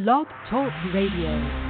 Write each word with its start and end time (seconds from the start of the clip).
Blog 0.00 0.26
Talk 0.48 0.72
Radio. 0.94 1.69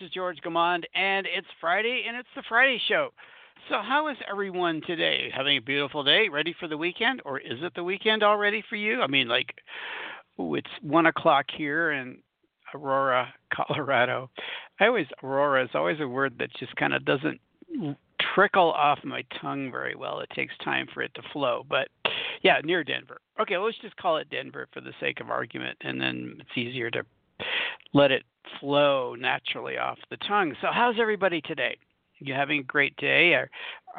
Is 0.00 0.10
George 0.10 0.38
Gamond, 0.44 0.84
and 0.94 1.26
it's 1.26 1.46
Friday, 1.60 2.04
and 2.06 2.16
it's 2.16 2.28
the 2.36 2.42
Friday 2.48 2.80
Show. 2.88 3.10
So, 3.68 3.76
how 3.82 4.08
is 4.08 4.16
everyone 4.30 4.80
today? 4.86 5.30
Having 5.34 5.56
a 5.58 5.60
beautiful 5.60 6.04
day, 6.04 6.28
ready 6.28 6.54
for 6.58 6.68
the 6.68 6.76
weekend, 6.76 7.22
or 7.24 7.38
is 7.38 7.58
it 7.62 7.72
the 7.74 7.82
weekend 7.82 8.22
already 8.22 8.62
for 8.68 8.76
you? 8.76 9.02
I 9.02 9.06
mean, 9.06 9.28
like, 9.28 9.54
ooh, 10.40 10.54
it's 10.54 10.70
one 10.82 11.06
o'clock 11.06 11.46
here 11.56 11.92
in 11.92 12.18
Aurora, 12.74 13.32
Colorado. 13.54 14.30
I 14.80 14.86
always 14.86 15.06
Aurora 15.22 15.64
is 15.64 15.70
always 15.74 16.00
a 16.00 16.08
word 16.08 16.34
that 16.38 16.50
just 16.58 16.74
kind 16.76 16.94
of 16.94 17.04
doesn't 17.04 17.40
trickle 18.34 18.72
off 18.72 18.98
my 19.04 19.24
tongue 19.40 19.70
very 19.70 19.94
well. 19.94 20.20
It 20.20 20.30
takes 20.34 20.54
time 20.64 20.86
for 20.92 21.02
it 21.02 21.12
to 21.14 21.22
flow, 21.32 21.64
but 21.68 21.88
yeah, 22.42 22.60
near 22.62 22.84
Denver. 22.84 23.18
Okay, 23.40 23.56
let's 23.56 23.78
just 23.78 23.96
call 23.96 24.18
it 24.18 24.30
Denver 24.30 24.68
for 24.72 24.80
the 24.80 24.92
sake 25.00 25.20
of 25.20 25.30
argument, 25.30 25.76
and 25.80 26.00
then 26.00 26.36
it's 26.40 26.56
easier 26.56 26.90
to 26.90 27.02
let 27.92 28.10
it 28.10 28.22
flow 28.60 29.14
naturally 29.14 29.78
off 29.78 29.98
the 30.10 30.16
tongue. 30.18 30.54
So, 30.60 30.68
how's 30.72 30.96
everybody 31.00 31.40
today? 31.40 31.76
You 32.18 32.34
having 32.34 32.60
a 32.60 32.64
great 32.64 32.96
day? 32.96 33.34
Our, 33.34 33.50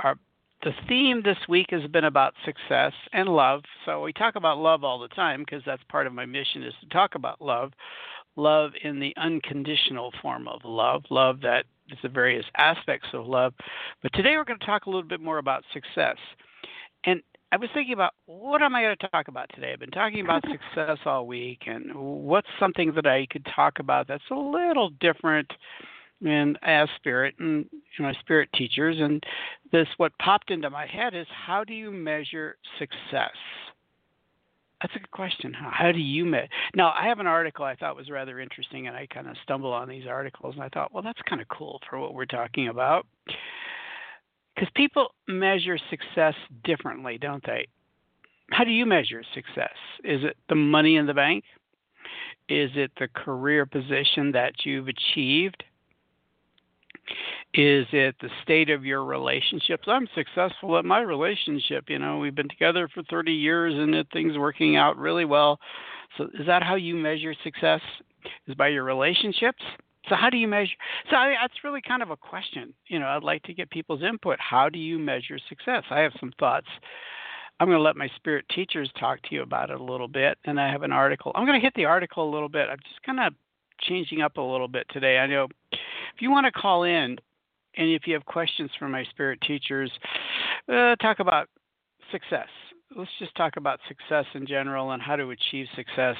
our, 0.04 0.16
the 0.64 0.72
theme 0.88 1.22
this 1.24 1.38
week 1.48 1.68
has 1.70 1.90
been 1.92 2.04
about 2.04 2.34
success 2.46 2.94
and 3.14 3.30
love. 3.30 3.62
So, 3.86 4.02
we 4.02 4.14
talk 4.14 4.36
about 4.36 4.58
love 4.58 4.84
all 4.84 5.00
the 5.00 5.08
time 5.10 5.42
because 5.42 5.64
that's 5.66 5.84
part 5.90 6.08
of 6.08 6.14
my 6.14 6.26
mission 6.26 6.64
is 6.64 6.74
to 6.82 6.90
talk 6.90 7.16
about 7.16 7.42
love. 7.42 7.72
Love 8.36 8.72
in 8.84 9.00
the 9.00 9.14
unconditional 9.18 10.14
form 10.22 10.48
of 10.48 10.62
love, 10.64 11.04
love 11.10 11.42
that 11.42 11.66
is 11.92 11.98
the 12.04 12.10
various 12.10 12.46
aspects 12.58 13.08
of 13.14 13.26
love. 13.26 13.54
But 14.02 14.14
today 14.14 14.38
we're 14.38 14.46
going 14.46 14.60
to 14.60 14.66
talk 14.66 14.86
a 14.86 14.90
little 14.90 15.08
bit 15.08 15.20
more 15.20 15.40
about 15.40 15.64
success. 15.74 16.18
And 17.06 17.22
I 17.52 17.58
was 17.58 17.70
thinking 17.74 17.94
about 17.94 18.14
what 18.26 18.62
am 18.62 18.76
I 18.76 18.82
going 18.84 18.96
to 19.00 19.10
talk 19.10 19.28
about 19.28 19.50
today? 19.56 19.74
I've 19.74 19.80
been 19.80 19.90
talking 19.90 20.22
about 20.22 20.44
success 20.52 20.98
all 21.06 21.26
week, 21.26 21.64
and 21.66 21.94
what's 21.96 22.48
something 22.60 22.94
that 22.96 23.08
I 23.08 23.28
could 23.30 23.48
talk 23.56 23.80
about 23.80 24.08
that's 24.08 24.24
a 24.32 24.36
little 24.36 24.92
different 25.00 25.52
in 26.22 26.58
as 26.64 26.90
spirit 26.98 27.34
and 27.40 27.66
you 27.98 28.06
know 28.06 28.12
spirit 28.20 28.50
teachers. 28.54 28.98
And 29.00 29.24
this 29.72 29.88
what 29.98 30.12
popped 30.20 30.52
into 30.52 30.70
my 30.70 30.86
head 30.86 31.16
is 31.16 31.28
how 31.48 31.64
do 31.64 31.74
you 31.74 31.92
measure 31.92 32.58
success? 32.78 33.36
That's 34.82 34.96
a 34.96 35.00
good 35.00 35.12
question. 35.12 35.54
How, 35.54 35.72
how 35.74 35.92
do 35.92 36.00
you 36.00 36.26
measure? 36.26 36.48
Now, 36.74 36.94
I 36.96 37.08
have 37.08 37.20
an 37.20 37.28
article 37.28 37.66
I 37.66 37.76
thought 37.76 37.98
was 37.98 38.10
rather 38.10 38.40
interesting, 38.40 38.88
and 38.88 38.96
I 38.96 39.08
kind 39.08 39.28
of 39.28 39.36
stumbled 39.44 39.74
on 39.74 39.90
these 39.90 40.08
articles, 40.08 40.56
and 40.56 40.64
I 40.64 40.70
thought, 40.70 40.94
well, 40.94 41.04
that's 41.04 41.20
kind 41.28 41.42
of 41.42 41.50
cool 41.50 41.82
for 41.90 42.00
what 42.00 42.14
we're 42.14 42.26
talking 42.26 42.70
about 42.70 43.06
because 44.60 44.72
people 44.76 45.14
measure 45.28 45.78
success 45.90 46.34
differently, 46.66 47.18
don't 47.18 47.46
they? 47.46 47.66
How 48.52 48.66
do 48.66 48.72
you 48.72 48.86
measure 48.86 49.24
success? 49.34 49.76
Is 50.04 50.24
it 50.24 50.36
the 50.50 50.56
money 50.56 50.98
in 50.98 51.06
the 51.06 51.14
bank? 51.14 51.46
Is 52.50 52.72
it 52.76 52.92
the 53.00 53.08
career 53.08 53.66
position 53.66 54.34
that 54.34 54.66
you've 54.66 54.90
achieved? 54.90 55.64
Is 57.54 57.86
it 57.94 58.16
the 58.22 58.30
state 58.44 58.70
of 58.70 58.84
your 58.84 59.06
relationships? 59.06 59.84
I'm 59.88 60.08
successful 60.14 60.78
at 60.78 60.84
my 60.84 61.00
relationship. 61.00 61.86
You 61.88 62.00
know, 62.00 62.18
we've 62.18 62.36
been 62.36 62.50
together 62.50 62.90
for 62.94 63.02
30 63.04 63.32
years 63.32 63.74
and 63.76 63.96
things 64.12 64.38
working 64.38 64.76
out 64.76 64.98
really 64.98 65.26
well. 65.26 65.58
So, 66.18 66.26
is 66.38 66.48
that 66.48 66.64
how 66.64 66.76
you 66.76 66.96
measure 66.96 67.34
success? 67.44 67.82
Is 68.48 68.56
by 68.56 68.68
your 68.68 68.84
relationships? 68.84 69.64
So 70.08 70.16
how 70.16 70.30
do 70.30 70.38
you 70.38 70.48
measure? 70.48 70.76
So 71.10 71.18
I, 71.18 71.36
that's 71.42 71.64
really 71.64 71.82
kind 71.82 72.02
of 72.02 72.10
a 72.10 72.18
question. 72.18 72.74
You 72.88 73.00
know, 73.00 73.08
I'd 73.08 73.24
like 73.24 73.44
to 73.44 73.54
get 73.54 73.70
people's 73.70 74.02
input. 74.02 74.40
How 74.40 74.70
do 74.70 74.80
you 74.80 74.98
measure 74.98 75.38
success? 75.50 75.84
I 75.90 76.00
have 76.00 76.14
some 76.20 76.32
thoughts. 76.40 76.68
I'm 77.60 77.68
going 77.68 77.78
to 77.78 77.84
let 77.84 77.98
my 77.98 78.10
spirit 78.16 78.46
teachers 78.56 78.90
talk 78.98 79.22
to 79.24 79.36
you 79.36 79.42
about 79.42 79.70
it 79.70 79.80
a 79.80 79.84
little 79.84 80.08
bit, 80.08 80.38
and 80.46 80.60
I 80.60 80.72
have 80.72 80.84
an 80.84 80.94
article. 80.94 81.34
I'm 81.36 81.46
going 81.46 81.60
to 81.60 81.66
hit 81.66 81.74
the 81.76 81.86
article 81.86 82.30
a 82.30 82.32
little 82.32 82.48
bit. 82.48 82.70
I'm 82.70 82.80
just 82.80 83.04
kind 83.06 83.20
of 83.20 83.34
changing 83.82 84.22
up 84.22 84.38
a 84.38 84.42
little 84.42 84.70
bit 84.70 84.86
today. 84.92 85.18
I 85.18 85.28
know 85.28 85.48
if 85.72 86.22
you 86.22 86.32
want 86.32 86.46
to 86.46 86.52
call 86.52 86.84
in, 86.84 87.18
and 87.76 87.90
if 87.90 88.08
you 88.08 88.14
have 88.14 88.26
questions 88.26 88.72
for 88.80 88.88
my 88.88 89.04
spirit 89.06 89.40
teachers, 89.42 89.92
uh, 90.70 90.96
talk 90.96 91.20
about 91.20 91.50
success 92.12 92.48
let's 92.96 93.12
just 93.20 93.36
talk 93.36 93.58
about 93.58 93.80
success 93.88 94.26
in 94.34 94.48
general 94.48 94.92
and 94.92 95.02
how 95.02 95.16
to 95.16 95.30
achieve 95.30 95.68
success. 95.76 96.16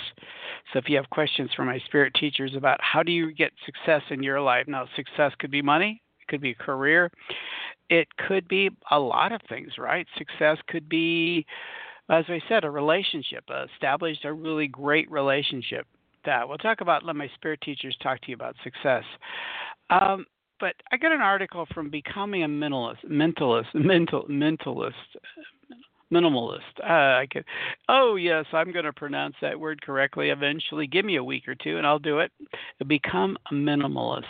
So, 0.72 0.80
if 0.80 0.88
you 0.88 0.96
have 0.98 1.10
questions 1.10 1.50
for 1.56 1.66
my 1.66 1.80
spirit 1.86 2.14
teachers 2.14 2.56
about 2.56 2.80
how 2.82 3.04
do 3.04 3.12
you 3.12 3.34
get 3.34 3.52
success 3.66 4.02
in 4.10 4.24
your 4.24 4.42
life, 4.42 4.66
now 4.68 4.88
success 4.96 5.32
could 5.40 5.52
be 5.52 5.62
money, 5.62 6.02
it 6.22 6.28
could 6.28 6.42
be 6.42 6.52
a 6.52 6.56
career, 6.56 7.12
it 7.90 8.08
could 8.28 8.48
be 8.48 8.70
a 8.92 9.00
lot 9.00 9.32
of 9.32 9.42
things, 9.50 9.74
right? 9.78 10.06
Success 10.18 10.58
could 10.68 10.88
be, 10.88 11.46
as 12.10 12.26
I 12.28 12.40
said, 12.48 12.64
a 12.64 12.70
relationship, 12.70 13.46
established 13.74 14.26
a 14.26 14.34
really 14.34 14.68
great 14.68 15.10
relationship. 15.10 15.88
That 16.26 16.48
we'll 16.48 16.58
talk 16.58 16.82
about. 16.82 17.06
Let 17.06 17.16
my 17.16 17.30
spirit 17.36 17.62
teachers 17.62 17.96
talk 18.04 18.20
to 18.22 18.28
you 18.28 18.36
about 18.36 18.56
success. 18.64 19.04
Um, 19.90 20.26
but 20.60 20.76
I 20.92 20.98
got 20.98 21.14
an 21.14 21.22
article 21.22 21.66
from 21.74 21.90
Becoming 21.90 22.44
a 22.44 22.48
Mentalist, 22.48 23.06
Mentalist, 23.10 23.74
Mental, 23.74 24.26
Mentalist, 24.30 24.92
minimalist. 26.12 26.60
Uh, 26.82 27.20
I 27.20 27.28
could. 27.32 27.46
Oh 27.88 28.16
yes, 28.16 28.46
I'm 28.54 28.72
going 28.72 28.86
to 28.86 28.94
pronounce 28.94 29.36
that 29.42 29.60
word 29.60 29.82
correctly 29.82 30.30
eventually. 30.30 30.88
Give 30.88 31.06
me 31.06 31.18
a 31.18 31.24
week 31.24 31.48
or 31.48 31.56
two, 31.56 31.78
and 31.78 31.86
I'll 31.86 32.00
do 32.00 32.20
it. 32.20 32.32
Become 32.88 33.38
a 33.52 33.54
minimalist. 33.54 34.26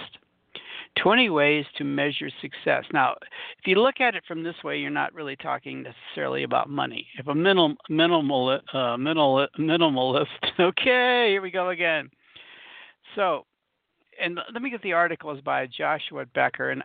20 1.01 1.29
ways 1.29 1.65
to 1.77 1.83
measure 1.83 2.29
success. 2.41 2.83
Now, 2.91 3.15
if 3.59 3.67
you 3.67 3.75
look 3.75 4.01
at 4.01 4.15
it 4.15 4.23
from 4.27 4.43
this 4.43 4.55
way, 4.63 4.79
you're 4.79 4.89
not 4.89 5.13
really 5.13 5.35
talking 5.35 5.83
necessarily 5.83 6.43
about 6.43 6.69
money. 6.69 7.07
If 7.17 7.27
a 7.27 7.35
minimal, 7.35 7.75
minimal, 7.89 8.59
uh, 8.73 8.97
minimal, 8.97 9.47
minimalist, 9.57 10.25
okay, 10.59 11.27
here 11.29 11.41
we 11.41 11.51
go 11.51 11.69
again. 11.69 12.09
So, 13.15 13.45
and 14.21 14.39
let 14.53 14.61
me 14.61 14.69
get 14.69 14.81
the 14.81 14.93
article 14.93 15.31
is 15.31 15.41
by 15.41 15.67
Joshua 15.67 16.25
Becker, 16.33 16.71
and 16.71 16.83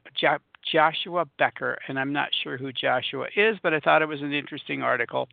Joshua 0.70 1.24
Becker, 1.38 1.78
and 1.88 1.98
I'm 1.98 2.12
not 2.12 2.28
sure 2.42 2.56
who 2.56 2.72
Joshua 2.72 3.26
is, 3.36 3.56
but 3.62 3.74
I 3.74 3.80
thought 3.80 4.02
it 4.02 4.08
was 4.08 4.22
an 4.22 4.32
interesting 4.32 4.82
article. 4.82 5.28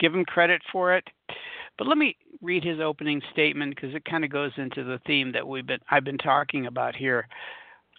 Give 0.00 0.14
him 0.14 0.24
credit 0.24 0.62
for 0.72 0.94
it. 0.94 1.04
But 1.76 1.86
let 1.86 1.98
me 1.98 2.16
read 2.42 2.64
his 2.64 2.80
opening 2.80 3.22
statement 3.32 3.74
because 3.74 3.94
it 3.94 4.04
kind 4.04 4.24
of 4.24 4.30
goes 4.30 4.52
into 4.56 4.84
the 4.84 5.00
theme 5.06 5.32
that 5.32 5.46
we've 5.46 5.66
been 5.66 5.80
I've 5.90 6.04
been 6.04 6.18
talking 6.18 6.66
about 6.66 6.96
here. 6.96 7.28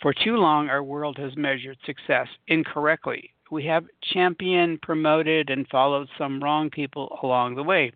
For 0.01 0.13
too 0.13 0.38
long, 0.38 0.69
our 0.69 0.84
world 0.84 1.17
has 1.17 1.35
measured 1.35 1.78
success 1.85 2.28
incorrectly. 2.47 3.31
We 3.51 3.66
have 3.66 3.85
championed, 4.13 4.81
promoted, 4.81 5.50
and 5.50 5.67
followed 5.69 6.07
some 6.17 6.41
wrong 6.41 6.69
people 6.69 7.17
along 7.23 7.56
the 7.56 7.63
way. 7.63 7.91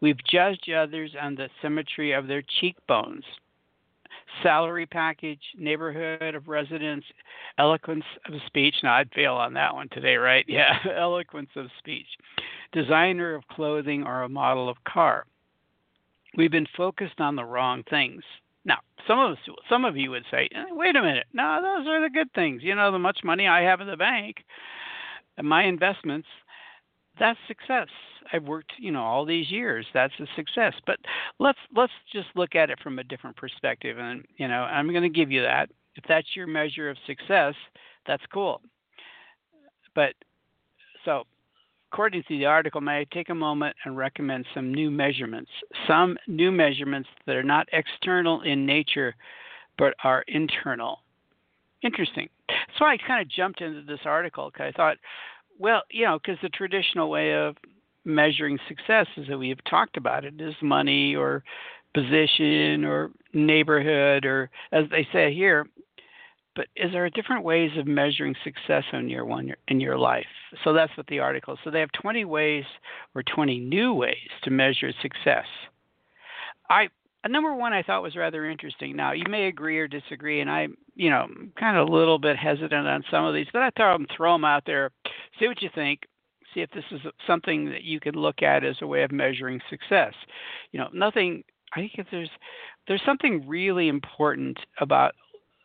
We've 0.00 0.22
judged 0.24 0.70
others 0.70 1.12
on 1.20 1.34
the 1.34 1.48
symmetry 1.62 2.12
of 2.12 2.26
their 2.26 2.42
cheekbones 2.60 3.24
salary 4.42 4.86
package, 4.86 5.40
neighborhood 5.56 6.34
of 6.34 6.48
residence, 6.48 7.04
eloquence 7.58 8.04
of 8.26 8.34
speech. 8.46 8.74
Now, 8.82 8.94
I'd 8.94 9.12
fail 9.12 9.34
on 9.34 9.54
that 9.54 9.74
one 9.74 9.88
today, 9.90 10.16
right? 10.16 10.44
Yeah, 10.54 10.78
eloquence 10.96 11.50
of 11.56 11.66
speech, 11.78 12.06
designer 12.72 13.34
of 13.34 13.46
clothing, 13.48 14.04
or 14.04 14.22
a 14.22 14.28
model 14.28 14.68
of 14.68 14.76
car. 14.84 15.26
We've 16.36 16.50
been 16.50 16.66
focused 16.76 17.20
on 17.20 17.36
the 17.36 17.44
wrong 17.44 17.82
things. 17.88 18.22
Now, 18.64 18.78
some 19.06 19.18
of 19.18 19.32
us, 19.32 19.38
some 19.68 19.84
of 19.84 19.96
you 19.96 20.10
would 20.10 20.24
say, 20.30 20.48
eh, 20.54 20.66
"Wait 20.70 20.96
a 20.96 21.02
minute, 21.02 21.26
no, 21.32 21.60
those 21.60 21.86
are 21.86 22.00
the 22.00 22.10
good 22.10 22.32
things. 22.32 22.62
You 22.62 22.74
know, 22.74 22.90
the 22.90 22.98
much 22.98 23.24
money 23.24 23.46
I 23.46 23.62
have 23.62 23.80
in 23.80 23.86
the 23.86 23.96
bank, 23.96 24.44
and 25.36 25.48
my 25.48 25.64
investments, 25.64 26.28
that's 27.18 27.38
success. 27.46 27.88
I've 28.32 28.44
worked, 28.44 28.72
you 28.78 28.90
know, 28.90 29.02
all 29.02 29.24
these 29.24 29.50
years. 29.50 29.86
That's 29.94 30.12
a 30.20 30.26
success. 30.36 30.74
But 30.86 30.98
let's 31.38 31.58
let's 31.76 31.92
just 32.12 32.28
look 32.34 32.54
at 32.54 32.70
it 32.70 32.78
from 32.82 32.98
a 32.98 33.04
different 33.04 33.36
perspective, 33.36 33.98
and 33.98 34.24
you 34.36 34.48
know, 34.48 34.62
I'm 34.62 34.90
going 34.90 35.02
to 35.02 35.08
give 35.08 35.30
you 35.30 35.42
that. 35.42 35.70
If 35.96 36.04
that's 36.08 36.34
your 36.34 36.46
measure 36.46 36.90
of 36.90 36.96
success, 37.06 37.54
that's 38.06 38.22
cool. 38.32 38.60
But 39.94 40.14
so, 41.04 41.24
according 41.92 42.22
to 42.24 42.38
the 42.38 42.46
article, 42.46 42.80
may 42.80 43.00
I 43.00 43.06
take 43.12 43.28
a 43.28 43.34
moment 43.34 43.76
and 43.84 43.96
recommend 43.96 44.46
some 44.54 44.74
new 44.74 44.90
measurements? 44.90 45.50
Some 45.86 46.16
new 46.26 46.50
measurements 46.50 47.08
that 47.26 47.36
are 47.36 47.44
not 47.44 47.68
external 47.72 48.42
in 48.42 48.66
nature, 48.66 49.14
but 49.78 49.94
are 50.02 50.24
internal. 50.28 51.00
Interesting. 51.82 52.28
So 52.78 52.86
I 52.86 52.96
kind 52.96 53.20
of 53.20 53.28
jumped 53.28 53.60
into 53.60 53.82
this 53.82 54.00
article 54.04 54.50
because 54.50 54.72
I 54.74 54.76
thought, 54.76 54.96
well, 55.58 55.82
you 55.90 56.04
know, 56.04 56.18
because 56.18 56.38
the 56.42 56.48
traditional 56.48 57.10
way 57.10 57.34
of 57.34 57.56
measuring 58.04 58.58
success 58.68 59.06
is 59.16 59.26
that 59.28 59.38
we 59.38 59.48
have 59.48 59.62
talked 59.68 59.96
about. 59.96 60.24
It 60.24 60.40
is 60.40 60.54
money 60.62 61.14
or 61.14 61.42
position 61.94 62.84
or 62.84 63.10
neighborhood 63.32 64.24
or 64.24 64.50
as 64.72 64.84
they 64.90 65.06
say 65.12 65.32
here 65.32 65.64
but 66.56 66.66
is 66.76 66.92
there 66.92 67.08
different 67.10 67.44
ways 67.44 67.70
of 67.76 67.86
measuring 67.86 68.34
success 68.44 68.84
in 68.92 69.08
your 69.08 69.24
one 69.24 69.52
in 69.68 69.80
your 69.80 69.98
life? 69.98 70.26
So 70.62 70.72
that's 70.72 70.96
what 70.96 71.06
the 71.06 71.18
article 71.18 71.58
so 71.64 71.70
they 71.70 71.80
have 71.80 71.92
20 71.92 72.24
ways 72.24 72.64
or 73.14 73.22
20 73.22 73.60
new 73.60 73.92
ways 73.92 74.16
to 74.42 74.50
measure 74.50 74.92
success. 75.02 75.46
I 76.70 76.88
number 77.28 77.54
one 77.54 77.72
i 77.72 77.82
thought 77.82 78.02
was 78.02 78.16
rather 78.16 78.48
interesting. 78.48 78.96
Now 78.96 79.12
you 79.12 79.24
may 79.28 79.46
agree 79.46 79.78
or 79.78 79.88
disagree 79.88 80.40
and 80.40 80.50
i 80.50 80.68
you 80.94 81.10
know 81.10 81.26
kind 81.58 81.76
of 81.76 81.88
a 81.88 81.92
little 81.92 82.18
bit 82.18 82.36
hesitant 82.36 82.86
on 82.86 83.04
some 83.10 83.24
of 83.24 83.34
these 83.34 83.46
but 83.52 83.62
i 83.62 83.70
thought 83.70 84.00
i'd 84.00 84.16
throw 84.16 84.32
them 84.34 84.44
out 84.44 84.64
there. 84.66 84.90
See 85.38 85.48
what 85.48 85.62
you 85.62 85.70
think 85.74 86.00
see 86.54 86.60
if 86.60 86.70
this 86.70 86.84
is 86.90 87.00
something 87.26 87.66
that 87.66 87.82
you 87.82 88.00
could 88.00 88.16
look 88.16 88.42
at 88.42 88.64
as 88.64 88.76
a 88.80 88.86
way 88.86 89.02
of 89.02 89.12
measuring 89.12 89.60
success 89.68 90.14
you 90.72 90.78
know 90.78 90.88
nothing 90.92 91.42
i 91.74 91.80
think 91.80 91.92
if 91.96 92.06
there's 92.10 92.30
there's 92.86 93.02
something 93.04 93.46
really 93.48 93.88
important 93.88 94.58
about 94.80 95.14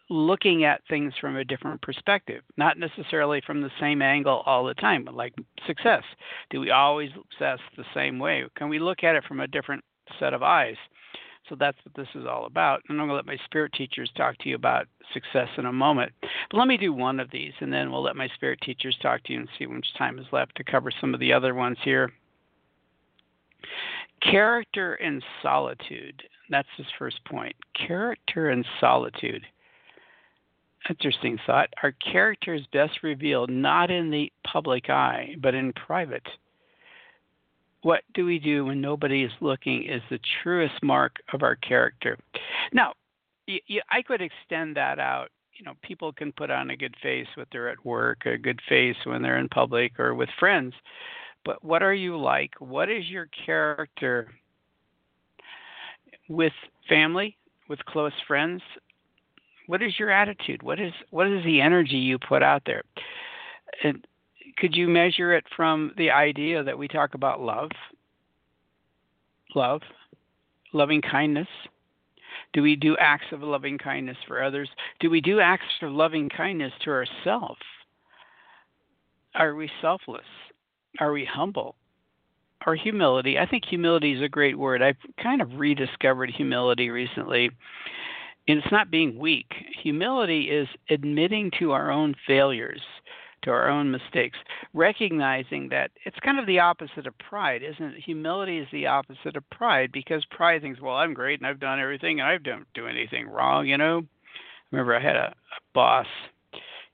looking 0.10 0.64
at 0.64 0.82
things 0.90 1.14
from 1.22 1.38
a 1.38 1.44
different 1.44 1.82
perspective, 1.82 2.42
not 2.58 2.78
necessarily 2.78 3.42
from 3.46 3.62
the 3.62 3.70
same 3.80 4.02
angle 4.02 4.42
all 4.46 4.66
the 4.66 4.74
time, 4.74 5.06
but 5.06 5.14
like 5.14 5.34
success. 5.68 6.04
Do 6.50 6.60
we 6.60 6.72
always 6.72 7.12
assess 7.12 7.60
the 7.78 7.86
same 7.94 8.18
way? 8.18 8.44
Can 8.56 8.70
we 8.70 8.80
look 8.80 9.04
at 9.04 9.16
it 9.16 9.24
from 9.26 9.40
a 9.40 9.48
different 9.48 9.84
set 10.20 10.34
of 10.34 10.42
eyes? 10.42 10.78
So 11.50 11.56
that's 11.60 11.78
what 11.84 11.96
this 11.96 12.08
is 12.16 12.28
all 12.28 12.46
about. 12.46 12.82
And 12.88 13.02
I'm 13.02 13.08
going 13.08 13.10
to 13.10 13.16
let 13.16 13.26
my 13.26 13.38
spirit 13.46 13.74
teachers 13.74 14.12
talk 14.16 14.38
to 14.40 14.50
you 14.50 14.56
about 14.56 14.86
success 15.14 15.50
in 15.58 15.66
a 15.66 15.74
moment. 15.74 16.12
But 16.22 16.58
let 16.58 16.68
me 16.68 16.78
do 16.78 16.94
one 16.94 17.20
of 17.20 17.32
these, 17.32 17.54
and 17.60 17.74
then 17.74 17.92
we'll 17.92 18.04
let 18.04 18.16
my 18.16 18.28
spirit 18.36 18.60
teachers 18.62 18.98
talk 19.02 19.24
to 19.24 19.34
you 19.34 19.40
and 19.40 19.50
see 19.58 19.66
how 19.66 19.72
much 19.72 19.88
time 19.98 20.20
is 20.20 20.28
left 20.32 20.56
to 20.56 20.64
cover 20.64 20.92
some 21.02 21.14
of 21.14 21.20
the 21.20 21.34
other 21.34 21.56
ones 21.56 21.78
here. 21.84 22.12
Character 24.22 24.94
and 24.96 25.24
solitude. 25.42 26.22
That's 26.50 26.68
his 26.78 26.88
first 26.98 27.24
point. 27.26 27.56
Character 27.76 28.50
and 28.50 28.66
solitude. 28.80 29.44
Interesting 30.90 31.38
thought. 31.46 31.70
Our 31.84 31.92
character 31.92 32.54
is 32.54 32.64
best 32.72 33.04
revealed 33.04 33.50
not 33.50 33.92
in 33.92 34.12
the 34.12 34.32
public 34.46 34.90
eye, 34.90 35.36
but 35.42 35.56
in 35.56 35.74
private. 35.74 36.28
What 37.82 38.04
do 38.14 38.26
we 38.26 38.40
do 38.40 38.66
when 38.66 38.82
nobody 38.82 39.24
is 39.24 39.32
looking 39.42 39.84
is 39.84 40.02
the 40.10 40.20
truest 40.42 40.76
mark 40.84 41.18
of 41.34 41.44
our 41.44 41.56
character. 41.56 42.18
Now, 42.74 42.94
I 43.90 44.02
could 44.02 44.22
extend 44.22 44.76
that 44.76 45.00
out. 45.00 45.30
You 45.54 45.66
know, 45.66 45.74
people 45.82 46.14
can 46.14 46.32
put 46.32 46.52
on 46.52 46.70
a 46.70 46.78
good 46.78 46.96
face 47.02 47.28
when 47.36 47.46
they're 47.52 47.70
at 47.70 47.86
work, 47.86 48.26
a 48.26 48.38
good 48.38 48.60
face 48.68 48.96
when 49.06 49.22
they're 49.22 49.38
in 49.38 49.50
public 49.50 50.00
or 50.00 50.14
with 50.14 50.30
friends. 50.40 50.74
But 51.46 51.64
what 51.64 51.82
are 51.82 51.94
you 51.94 52.18
like? 52.18 52.52
What 52.60 52.90
is 52.90 53.08
your 53.08 53.30
character 53.46 54.30
with 56.28 56.54
family, 56.88 57.38
with 57.68 57.84
close 57.86 58.14
friends, 58.28 58.62
what 59.70 59.84
is 59.84 60.00
your 60.00 60.10
attitude? 60.10 60.64
What 60.64 60.80
is 60.80 60.92
what 61.12 61.28
is 61.28 61.44
the 61.44 61.62
energy 61.62 61.98
you 61.98 62.18
put 62.18 62.42
out 62.42 62.64
there? 62.66 62.82
And 63.84 64.04
could 64.60 64.76
you 64.76 64.88
measure 64.88 65.34
it 65.34 65.46
from 65.56 65.94
the 65.98 66.12
idea 66.12 66.64
that 66.64 66.78
we 66.78 66.88
talk 66.88 67.14
about 67.14 67.42
love? 67.42 67.72
Love, 69.56 69.82
loving 70.74 71.02
kindness. 71.02 71.48
Do 72.54 72.62
we 72.62 72.76
do 72.76 72.98
acts 72.98 73.28
of 73.32 73.42
loving 73.42 73.78
kindness 73.78 74.18
for 74.28 74.44
others? 74.44 74.70
Do 75.00 75.10
we 75.10 75.22
do 75.22 75.40
acts 75.40 75.66
of 75.82 75.92
loving 75.92 76.30
kindness 76.30 76.74
to 76.84 76.92
ourselves? 76.92 77.62
Are 79.36 79.56
we 79.56 79.70
selfless? 79.82 80.26
Are 81.00 81.12
we 81.12 81.26
humble? 81.26 81.76
Or 82.66 82.76
humility? 82.76 83.40
I 83.40 83.46
think 83.46 83.64
humility 83.66 84.14
is 84.14 84.22
a 84.22 84.30
great 84.30 84.58
word. 84.58 84.82
I've 84.82 84.98
kind 85.22 85.42
of 85.42 85.54
rediscovered 85.54 86.30
humility 86.30 86.90
recently 86.90 87.52
and 88.50 88.58
it's 88.58 88.72
not 88.72 88.90
being 88.90 89.18
weak. 89.20 89.52
Humility 89.84 90.50
is 90.50 90.68
admitting 90.90 91.52
to 91.60 91.72
our 91.72 91.92
own 91.92 92.16
failures, 92.26 92.82
to 93.44 93.52
our 93.52 93.70
own 93.70 93.92
mistakes, 93.92 94.38
recognizing 94.74 95.70
that 95.70 95.92
it's 96.06 96.20
kind 96.24 96.40
of 96.40 96.46
the 96.46 96.60
opposite 96.60 97.08
of 97.08 97.18
pride, 97.18 97.62
isn't 97.64 97.94
it? 97.94 98.04
Humility 98.04 98.60
is 98.60 98.68
the 98.72 98.88
opposite 98.88 99.36
of 99.36 99.50
pride 99.50 99.92
because 99.92 100.24
pride 100.32 100.62
thinks, 100.62 100.82
well, 100.82 100.96
I'm 100.96 101.14
great 101.14 101.40
and 101.40 101.48
I've 101.48 101.60
done 101.60 101.80
everything 101.80 102.20
and 102.20 102.30
I 102.30 102.38
don't 102.38 102.68
do 102.74 102.88
anything 102.88 103.28
wrong, 103.28 103.68
you 103.68 103.78
know? 103.78 104.04
Remember 104.72 104.96
I 104.96 105.02
had 105.02 105.16
a, 105.16 105.30
a 105.30 105.62
boss 105.74 106.08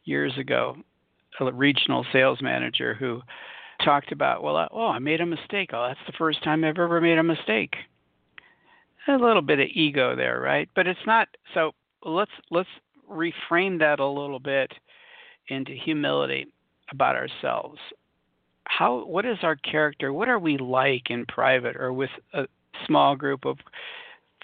years 0.04 0.38
ago, 0.38 0.78
a 1.40 1.52
regional 1.52 2.06
sales 2.14 2.42
manager 2.42 2.94
who 2.94 3.22
talked 3.84 4.12
about, 4.12 4.44
well, 4.44 4.68
oh, 4.72 4.88
I 4.88 5.00
made 5.00 5.22
a 5.22 5.26
mistake. 5.26 5.72
Oh, 5.74 5.88
that's 5.88 6.00
the 6.08 6.18
first 6.18 6.44
time 6.44 6.64
I've 6.64 6.78
ever 6.78 7.02
made 7.02 7.18
a 7.18 7.24
mistake 7.24 7.76
a 9.08 9.14
little 9.14 9.42
bit 9.42 9.60
of 9.60 9.68
ego 9.74 10.16
there, 10.16 10.40
right? 10.40 10.70
But 10.76 10.88
it's 10.88 11.00
not. 11.06 11.28
So 11.54 11.72
let's 12.04 12.32
let's 12.52 12.70
reframe 13.10 13.80
that 13.80 14.00
a 14.00 14.08
little 14.08 14.40
bit 14.40 14.72
into 15.50 15.74
humility 15.74 16.48
about 16.92 17.16
ourselves. 17.16 17.80
How 18.66 19.06
what 19.06 19.26
is 19.26 19.38
our 19.44 19.56
character? 19.56 20.12
What 20.12 20.30
are 20.30 20.40
we 20.40 20.58
like 20.58 21.10
in 21.10 21.26
private 21.26 21.76
or 21.76 21.94
with 21.94 22.10
a 22.34 22.48
small 22.86 23.16
group 23.16 23.46
of 23.46 23.58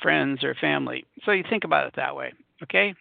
friends 0.01 0.43
or 0.43 0.55
family? 0.55 1.05
So 1.25 1.31
you 1.31 1.43
think 1.49 1.63
about 1.63 1.87
it 1.87 1.93
that 1.95 2.15
way, 2.15 2.33
okay? 2.63 2.93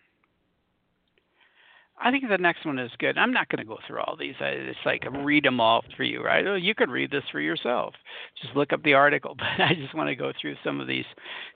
I 2.02 2.10
think 2.10 2.26
the 2.28 2.38
next 2.38 2.64
one 2.64 2.78
is 2.78 2.90
good. 2.98 3.18
I'm 3.18 3.32
not 3.32 3.48
going 3.50 3.58
to 3.58 3.68
go 3.68 3.78
through 3.86 4.00
all 4.00 4.16
these. 4.16 4.34
I, 4.40 4.46
It's 4.46 4.78
like 4.86 5.04
read 5.22 5.44
them 5.44 5.60
all 5.60 5.84
for 5.96 6.04
you, 6.04 6.22
right? 6.22 6.58
You 6.60 6.74
could 6.74 6.88
read 6.88 7.10
this 7.10 7.24
for 7.30 7.40
yourself. 7.40 7.92
Just 8.40 8.56
look 8.56 8.72
up 8.72 8.82
the 8.82 8.94
article. 8.94 9.36
But 9.38 9.62
I 9.62 9.74
just 9.74 9.94
want 9.94 10.08
to 10.08 10.16
go 10.16 10.32
through 10.40 10.56
some 10.64 10.80
of 10.80 10.86
these. 10.86 11.04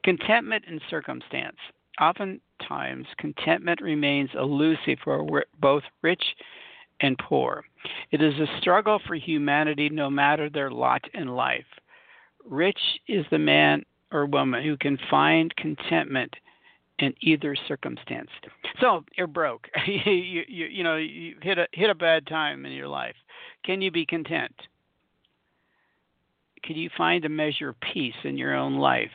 Contentment 0.04 0.64
and 0.68 0.82
circumstance. 0.90 1.56
Oftentimes, 2.00 3.06
contentment 3.18 3.80
remains 3.80 4.30
elusive 4.34 4.98
for 5.04 5.44
both 5.60 5.82
rich 6.02 6.22
and 7.00 7.18
poor. 7.18 7.64
It 8.10 8.22
is 8.22 8.34
a 8.34 8.60
struggle 8.60 9.00
for 9.06 9.14
humanity 9.14 9.88
no 9.88 10.10
matter 10.10 10.48
their 10.48 10.70
lot 10.70 11.02
in 11.14 11.28
life. 11.28 11.66
Rich 12.44 12.80
is 13.08 13.24
the 13.30 13.38
man 13.38 13.84
or 14.12 14.26
woman 14.26 14.62
who 14.62 14.76
can 14.76 14.98
find 15.10 15.54
contentment 15.56 16.34
in 16.98 17.14
either 17.20 17.56
circumstance. 17.66 18.30
So 18.80 19.04
you're 19.16 19.26
broke. 19.26 19.68
you, 19.86 20.44
you 20.46 20.66
you 20.66 20.82
know 20.84 20.96
you 20.96 21.36
hit 21.42 21.58
a 21.58 21.66
hit 21.72 21.90
a 21.90 21.94
bad 21.94 22.26
time 22.26 22.64
in 22.64 22.72
your 22.72 22.88
life. 22.88 23.16
Can 23.64 23.82
you 23.82 23.90
be 23.90 24.06
content? 24.06 24.54
Can 26.62 26.76
you 26.76 26.88
find 26.96 27.24
a 27.24 27.28
measure 27.28 27.70
of 27.70 27.80
peace 27.80 28.14
in 28.24 28.38
your 28.38 28.54
own 28.54 28.76
life, 28.76 29.10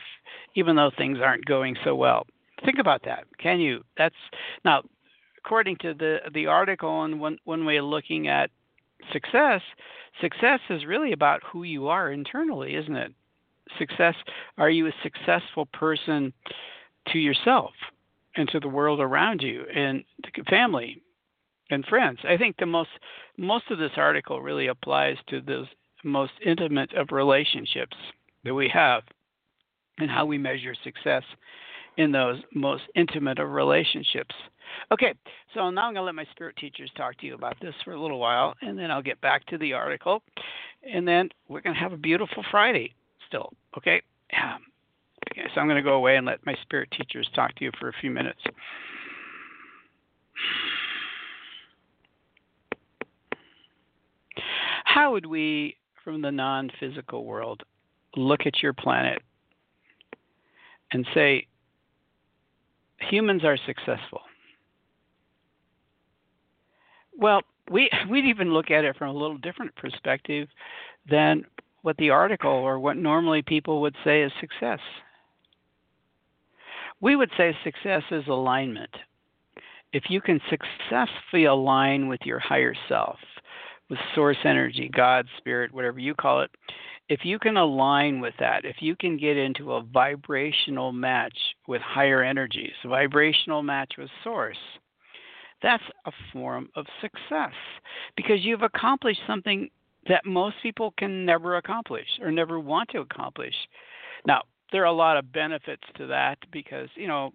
even 0.54 0.76
though 0.76 0.90
things 0.96 1.18
aren't 1.20 1.44
going 1.46 1.76
so 1.82 1.94
well? 1.94 2.26
Think 2.64 2.78
about 2.78 3.02
that. 3.04 3.24
Can 3.38 3.60
you? 3.60 3.82
That's 3.96 4.14
now, 4.64 4.82
according 5.38 5.76
to 5.82 5.94
the 5.94 6.18
the 6.32 6.46
article 6.46 7.04
and 7.04 7.20
one 7.20 7.38
one 7.44 7.64
way 7.64 7.76
of 7.76 7.84
looking 7.84 8.28
at 8.28 8.50
success. 9.12 9.62
Success 10.20 10.60
is 10.68 10.84
really 10.84 11.12
about 11.12 11.40
who 11.50 11.62
you 11.62 11.88
are 11.88 12.12
internally, 12.12 12.74
isn't 12.74 12.96
it? 12.96 13.12
Success. 13.78 14.14
Are 14.58 14.68
you 14.68 14.88
a 14.88 14.92
successful 15.02 15.66
person? 15.66 16.32
to 17.08 17.18
yourself 17.18 17.72
and 18.36 18.48
to 18.48 18.60
the 18.60 18.68
world 18.68 19.00
around 19.00 19.42
you 19.42 19.64
and 19.74 20.04
family 20.48 21.02
and 21.70 21.84
friends. 21.86 22.18
I 22.28 22.36
think 22.36 22.56
the 22.56 22.66
most 22.66 22.90
most 23.36 23.70
of 23.70 23.78
this 23.78 23.92
article 23.96 24.40
really 24.40 24.68
applies 24.68 25.16
to 25.28 25.40
those 25.40 25.66
most 26.04 26.32
intimate 26.44 26.92
of 26.94 27.08
relationships 27.10 27.96
that 28.44 28.54
we 28.54 28.68
have 28.72 29.02
and 29.98 30.10
how 30.10 30.24
we 30.24 30.38
measure 30.38 30.74
success 30.82 31.22
in 31.96 32.12
those 32.12 32.40
most 32.54 32.84
intimate 32.94 33.38
of 33.38 33.50
relationships. 33.50 34.34
Okay, 34.92 35.14
so 35.54 35.68
now 35.70 35.88
I'm 35.88 35.94
going 35.94 36.02
to 36.02 36.02
let 36.02 36.14
my 36.14 36.26
spirit 36.30 36.56
teachers 36.56 36.90
talk 36.96 37.18
to 37.18 37.26
you 37.26 37.34
about 37.34 37.56
this 37.60 37.74
for 37.84 37.92
a 37.92 38.00
little 38.00 38.18
while, 38.18 38.54
and 38.62 38.78
then 38.78 38.90
I'll 38.90 39.02
get 39.02 39.20
back 39.20 39.44
to 39.46 39.58
the 39.58 39.72
article, 39.72 40.22
and 40.90 41.06
then 41.06 41.28
we're 41.48 41.60
going 41.60 41.74
to 41.74 41.80
have 41.80 41.92
a 41.92 41.96
beautiful 41.96 42.44
Friday 42.50 42.94
still. 43.26 43.52
Okay, 43.76 44.00
um, 44.40 44.60
Okay, 45.32 45.42
so 45.54 45.60
I'm 45.60 45.66
going 45.66 45.76
to 45.76 45.82
go 45.82 45.94
away 45.94 46.16
and 46.16 46.26
let 46.26 46.44
my 46.44 46.56
spirit 46.62 46.90
teachers 46.96 47.28
talk 47.34 47.54
to 47.56 47.64
you 47.64 47.70
for 47.78 47.88
a 47.88 47.92
few 48.00 48.10
minutes. 48.10 48.40
How 54.84 55.12
would 55.12 55.26
we, 55.26 55.76
from 56.02 56.20
the 56.20 56.32
non 56.32 56.70
physical 56.80 57.24
world, 57.24 57.62
look 58.16 58.40
at 58.46 58.62
your 58.62 58.72
planet 58.72 59.22
and 60.92 61.06
say, 61.14 61.46
humans 63.00 63.44
are 63.44 63.58
successful? 63.66 64.20
Well, 67.18 67.42
we, 67.70 67.90
we'd 68.10 68.24
even 68.26 68.52
look 68.52 68.70
at 68.70 68.84
it 68.84 68.96
from 68.96 69.08
a 69.08 69.18
little 69.18 69.38
different 69.38 69.74
perspective 69.76 70.48
than 71.10 71.44
what 71.82 71.96
the 71.96 72.10
article 72.10 72.50
or 72.50 72.78
what 72.78 72.96
normally 72.96 73.42
people 73.42 73.80
would 73.80 73.96
say 74.04 74.22
is 74.22 74.32
success. 74.40 74.80
We 77.00 77.16
would 77.16 77.30
say 77.36 77.56
success 77.64 78.02
is 78.10 78.26
alignment. 78.28 78.94
if 79.92 80.04
you 80.08 80.20
can 80.20 80.40
successfully 80.48 81.44
align 81.44 82.08
with 82.08 82.20
your 82.24 82.38
higher 82.38 82.74
self, 82.88 83.18
with 83.88 83.98
source 84.14 84.36
energy, 84.44 84.88
God, 84.94 85.26
spirit, 85.38 85.72
whatever 85.72 85.98
you 85.98 86.14
call 86.14 86.42
it, 86.42 86.50
if 87.10 87.24
you 87.24 87.40
can 87.40 87.56
align 87.56 88.20
with 88.20 88.34
that, 88.38 88.64
if 88.64 88.76
you 88.78 88.94
can 88.94 89.18
get 89.18 89.36
into 89.36 89.72
a 89.72 89.82
vibrational 89.82 90.92
match 90.92 91.36
with 91.66 91.82
higher 91.82 92.22
energies, 92.22 92.72
vibrational 92.86 93.64
match 93.64 93.94
with 93.98 94.08
source, 94.22 94.56
that's 95.60 95.82
a 96.06 96.12
form 96.32 96.68
of 96.76 96.86
success 97.00 97.52
because 98.16 98.44
you've 98.44 98.62
accomplished 98.62 99.20
something 99.26 99.68
that 100.08 100.24
most 100.24 100.54
people 100.62 100.94
can 100.98 101.26
never 101.26 101.56
accomplish 101.56 102.06
or 102.22 102.30
never 102.30 102.60
want 102.60 102.88
to 102.90 103.00
accomplish. 103.00 103.54
Now, 104.24 104.42
there 104.70 104.82
are 104.82 104.86
a 104.86 104.92
lot 104.92 105.16
of 105.16 105.32
benefits 105.32 105.82
to 105.96 106.06
that 106.06 106.38
because, 106.52 106.88
you 106.94 107.08
know, 107.08 107.32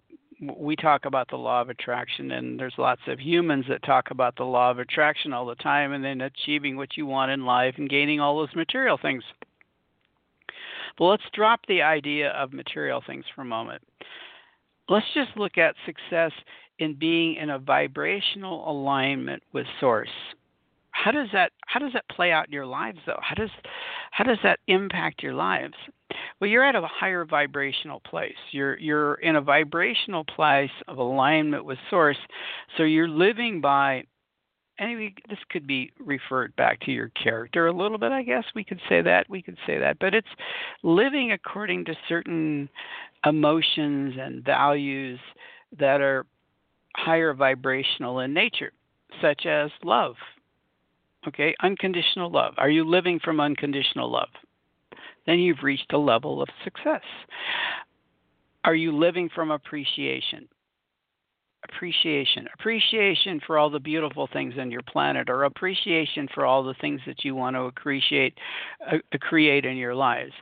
we 0.56 0.74
talk 0.74 1.04
about 1.04 1.28
the 1.28 1.36
law 1.36 1.60
of 1.60 1.68
attraction, 1.68 2.30
and 2.30 2.58
there's 2.58 2.74
lots 2.78 3.02
of 3.06 3.20
humans 3.20 3.66
that 3.68 3.82
talk 3.82 4.10
about 4.10 4.36
the 4.36 4.44
law 4.44 4.70
of 4.70 4.78
attraction 4.78 5.34
all 5.34 5.46
the 5.46 5.54
time, 5.56 5.92
and 5.92 6.04
then 6.04 6.22
achieving 6.22 6.76
what 6.76 6.96
you 6.96 7.04
want 7.06 7.30
in 7.30 7.44
life 7.44 7.74
and 7.76 7.90
gaining 7.90 8.20
all 8.20 8.38
those 8.38 8.54
material 8.54 8.98
things. 9.00 9.22
But 10.98 11.04
let's 11.06 11.22
drop 11.32 11.60
the 11.68 11.82
idea 11.82 12.30
of 12.30 12.52
material 12.52 13.02
things 13.06 13.24
for 13.34 13.42
a 13.42 13.46
moment. 13.46 13.82
Let's 14.88 15.06
just 15.14 15.36
look 15.36 15.58
at 15.58 15.74
success 15.84 16.32
in 16.78 16.94
being 16.94 17.36
in 17.36 17.50
a 17.50 17.58
vibrational 17.58 18.70
alignment 18.70 19.42
with 19.52 19.66
source. 19.80 20.10
How 20.90 21.10
does 21.10 21.28
that 21.32 21.52
how 21.66 21.78
does 21.78 21.92
that 21.92 22.08
play 22.08 22.32
out 22.32 22.46
in 22.46 22.52
your 22.52 22.66
lives 22.66 22.98
though? 23.06 23.18
How 23.20 23.34
does 23.34 23.50
how 24.12 24.24
does 24.24 24.38
that 24.42 24.60
impact 24.66 25.22
your 25.22 25.34
lives? 25.34 25.74
Well, 26.40 26.48
you're 26.48 26.64
at 26.64 26.74
a 26.74 26.86
higher 26.86 27.24
vibrational 27.24 28.00
place. 28.00 28.34
You're 28.50 28.78
you're 28.78 29.14
in 29.16 29.36
a 29.36 29.40
vibrational 29.40 30.24
place 30.24 30.70
of 30.88 30.98
alignment 30.98 31.64
with 31.64 31.78
source. 31.90 32.16
So 32.76 32.84
you're 32.84 33.08
living 33.08 33.60
by 33.60 34.04
and 34.78 35.12
this 35.28 35.38
could 35.50 35.66
be 35.66 35.90
referred 35.98 36.54
back 36.56 36.80
to 36.80 36.90
your 36.90 37.10
character 37.10 37.66
a 37.66 37.72
little 37.72 37.98
bit, 37.98 38.12
I 38.12 38.22
guess 38.22 38.44
we 38.54 38.64
could 38.64 38.80
say 38.88 39.02
that. 39.02 39.28
We 39.28 39.42
could 39.42 39.56
say 39.66 39.78
that, 39.78 39.98
but 39.98 40.14
it's 40.14 40.28
living 40.82 41.32
according 41.32 41.86
to 41.86 41.94
certain 42.08 42.68
emotions 43.24 44.14
and 44.20 44.44
values 44.44 45.18
that 45.78 46.00
are 46.00 46.26
higher 46.96 47.34
vibrational 47.34 48.20
in 48.20 48.34
nature, 48.34 48.72
such 49.20 49.46
as 49.46 49.70
love. 49.82 50.14
Okay, 51.26 51.54
unconditional 51.62 52.30
love. 52.30 52.54
Are 52.56 52.70
you 52.70 52.84
living 52.84 53.18
from 53.22 53.40
unconditional 53.40 54.10
love? 54.10 54.28
Then 55.26 55.40
you've 55.40 55.62
reached 55.62 55.92
a 55.92 55.98
level 55.98 56.40
of 56.40 56.48
success. 56.62 57.02
Are 58.64 58.74
you 58.74 58.96
living 58.96 59.28
from 59.34 59.50
appreciation? 59.50 60.48
Appreciation. 61.70 62.46
Appreciation 62.54 63.40
for 63.46 63.58
all 63.58 63.70
the 63.70 63.80
beautiful 63.80 64.28
things 64.32 64.54
in 64.56 64.70
your 64.70 64.82
planet, 64.82 65.28
or 65.28 65.44
appreciation 65.44 66.28
for 66.34 66.44
all 66.44 66.62
the 66.62 66.74
things 66.80 67.00
that 67.06 67.24
you 67.24 67.34
want 67.34 67.56
to 67.56 67.62
appreciate, 67.62 68.38
uh, 68.90 68.98
create 69.20 69.64
in 69.64 69.76
your 69.76 69.94
lives. 69.94 70.32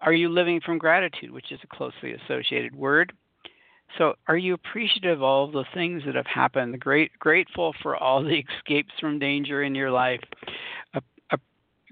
Are 0.00 0.12
you 0.12 0.28
living 0.28 0.60
from 0.60 0.78
gratitude, 0.78 1.30
which 1.30 1.52
is 1.52 1.60
a 1.62 1.76
closely 1.76 2.12
associated 2.12 2.74
word? 2.74 3.12
So, 3.98 4.14
are 4.28 4.36
you 4.36 4.54
appreciative 4.54 5.18
of 5.18 5.22
all 5.22 5.50
the 5.50 5.64
things 5.72 6.02
that 6.04 6.16
have 6.16 6.26
happened? 6.26 6.78
Great, 6.80 7.12
grateful 7.18 7.74
for 7.82 7.96
all 7.96 8.22
the 8.22 8.44
escapes 8.58 8.92
from 9.00 9.18
danger 9.18 9.62
in 9.62 9.74
your 9.74 9.90
life. 9.90 10.20
Uh, 10.94 11.00
uh, 11.30 11.36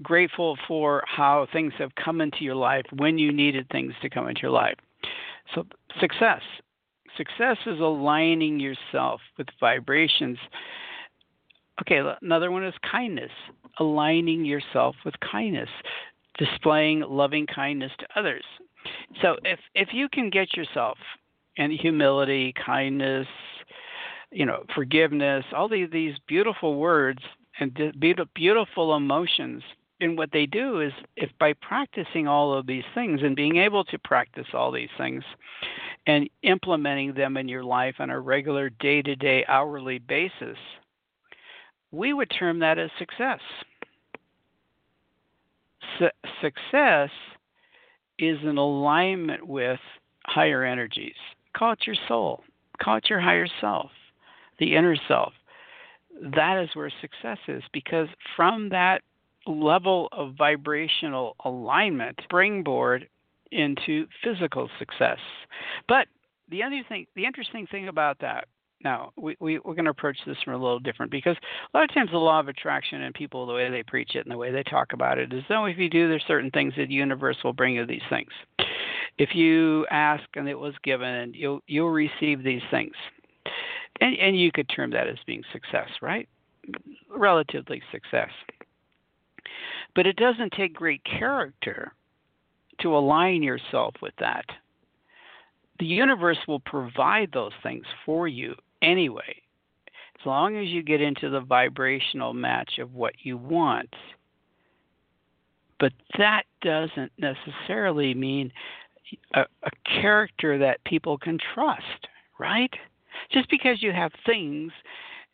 grateful 0.02 0.58
for 0.68 1.02
how 1.06 1.46
things 1.52 1.72
have 1.78 1.94
come 1.94 2.20
into 2.20 2.42
your 2.42 2.56
life 2.56 2.84
when 2.96 3.16
you 3.18 3.32
needed 3.32 3.68
things 3.70 3.94
to 4.02 4.10
come 4.10 4.28
into 4.28 4.42
your 4.42 4.50
life. 4.50 4.76
So, 5.54 5.64
success. 6.00 6.42
Success 7.16 7.56
is 7.66 7.80
aligning 7.80 8.60
yourself 8.60 9.20
with 9.38 9.46
vibrations. 9.60 10.38
Okay, 11.80 12.00
another 12.22 12.50
one 12.50 12.64
is 12.64 12.74
kindness. 12.90 13.30
Aligning 13.78 14.44
yourself 14.44 14.94
with 15.04 15.14
kindness, 15.20 15.68
displaying 16.38 17.00
loving 17.00 17.46
kindness 17.46 17.92
to 17.98 18.06
others. 18.16 18.44
So 19.20 19.36
if 19.44 19.58
if 19.74 19.88
you 19.92 20.08
can 20.08 20.30
get 20.30 20.56
yourself 20.56 20.98
and 21.56 21.72
humility, 21.72 22.52
kindness, 22.64 23.26
you 24.30 24.44
know, 24.44 24.64
forgiveness, 24.74 25.44
all 25.56 25.68
these, 25.68 25.88
these 25.92 26.14
beautiful 26.26 26.76
words 26.76 27.20
and 27.60 27.72
beautiful 28.34 28.96
emotions. 28.96 29.62
And 30.00 30.18
what 30.18 30.32
they 30.32 30.46
do 30.46 30.80
is, 30.80 30.92
if 31.16 31.30
by 31.38 31.52
practicing 31.52 32.26
all 32.26 32.52
of 32.52 32.66
these 32.66 32.82
things 32.94 33.20
and 33.22 33.36
being 33.36 33.56
able 33.56 33.84
to 33.84 33.98
practice 33.98 34.48
all 34.52 34.72
these 34.72 34.88
things 34.98 35.22
and 36.06 36.28
implementing 36.42 37.14
them 37.14 37.36
in 37.36 37.48
your 37.48 37.64
life 37.64 37.96
on 37.98 38.10
a 38.10 38.20
regular 38.20 38.70
day 38.70 39.02
to 39.02 39.16
day, 39.16 39.44
hourly 39.48 39.98
basis, 39.98 40.58
we 41.90 42.12
would 42.12 42.30
term 42.30 42.58
that 42.58 42.78
as 42.78 42.90
success. 42.98 43.40
Su- 45.98 46.30
success 46.42 47.10
is 48.18 48.38
an 48.42 48.58
alignment 48.58 49.46
with 49.46 49.80
higher 50.26 50.64
energies. 50.64 51.14
Call 51.56 51.72
it 51.72 51.86
your 51.86 51.96
soul. 52.08 52.42
Call 52.82 52.96
it 52.96 53.08
your 53.08 53.20
higher 53.20 53.46
self, 53.60 53.90
the 54.58 54.74
inner 54.74 54.96
self. 55.08 55.32
That 56.20 56.62
is 56.62 56.70
where 56.74 56.92
success 57.00 57.38
is 57.48 57.62
because 57.72 58.08
from 58.36 58.68
that 58.70 59.02
level 59.46 60.08
of 60.12 60.34
vibrational 60.36 61.36
alignment, 61.44 62.18
springboard 62.24 63.08
into 63.54 64.06
physical 64.22 64.68
success. 64.78 65.18
But 65.88 66.08
the 66.50 66.62
other 66.62 66.82
thing, 66.88 67.06
the 67.16 67.24
interesting 67.24 67.66
thing 67.66 67.88
about 67.88 68.18
that, 68.20 68.48
now 68.82 69.12
we, 69.16 69.36
we 69.40 69.58
we're 69.60 69.74
going 69.74 69.86
to 69.86 69.90
approach 69.90 70.18
this 70.26 70.36
from 70.44 70.54
a 70.54 70.58
little 70.58 70.78
different 70.78 71.10
because 71.10 71.36
a 71.72 71.76
lot 71.76 71.88
of 71.88 71.94
times 71.94 72.10
the 72.10 72.18
law 72.18 72.40
of 72.40 72.48
attraction 72.48 73.02
and 73.02 73.14
people 73.14 73.46
the 73.46 73.54
way 73.54 73.70
they 73.70 73.82
preach 73.82 74.14
it 74.14 74.26
and 74.26 74.30
the 74.30 74.36
way 74.36 74.50
they 74.50 74.62
talk 74.62 74.92
about 74.92 75.16
it 75.16 75.32
is 75.32 75.42
though 75.48 75.64
if 75.64 75.78
you 75.78 75.88
do 75.88 76.06
there's 76.06 76.24
certain 76.28 76.50
things 76.50 76.74
that 76.76 76.88
the 76.88 76.94
universe 76.94 77.38
will 77.42 77.54
bring 77.54 77.76
you 77.76 77.86
these 77.86 78.02
things 78.10 78.28
if 79.18 79.34
you 79.34 79.86
ask 79.90 80.24
and 80.34 80.48
it 80.48 80.58
was 80.58 80.74
given, 80.82 81.32
you'll 81.34 81.60
you'll 81.66 81.90
receive 81.90 82.42
these 82.42 82.62
things, 82.70 82.94
and 84.00 84.16
and 84.16 84.38
you 84.38 84.50
could 84.50 84.68
term 84.68 84.90
that 84.90 85.08
as 85.08 85.18
being 85.26 85.42
success, 85.52 85.88
right? 86.02 86.28
Relatively 87.14 87.82
success. 87.92 88.30
But 89.94 90.06
it 90.06 90.16
doesn't 90.16 90.52
take 90.52 90.74
great 90.74 91.02
character 91.04 91.92
to 92.80 92.96
align 92.96 93.42
yourself 93.42 93.94
with 94.02 94.14
that. 94.18 94.44
The 95.80 95.86
universe 95.86 96.38
will 96.46 96.60
provide 96.60 97.30
those 97.32 97.52
things 97.62 97.84
for 98.06 98.28
you 98.28 98.54
anyway, 98.82 99.42
as 100.20 100.26
long 100.26 100.56
as 100.56 100.68
you 100.68 100.82
get 100.82 101.00
into 101.00 101.30
the 101.30 101.40
vibrational 101.40 102.32
match 102.32 102.78
of 102.78 102.94
what 102.94 103.14
you 103.22 103.36
want. 103.36 103.92
But 105.80 105.92
that 106.18 106.44
doesn't 106.62 107.12
necessarily 107.18 108.14
mean 108.14 108.52
a, 109.34 109.40
a 109.40 109.70
character 110.00 110.58
that 110.58 110.84
people 110.84 111.18
can 111.18 111.38
trust, 111.54 112.08
right? 112.38 112.72
Just 113.32 113.50
because 113.50 113.82
you 113.82 113.92
have 113.92 114.12
things 114.24 114.72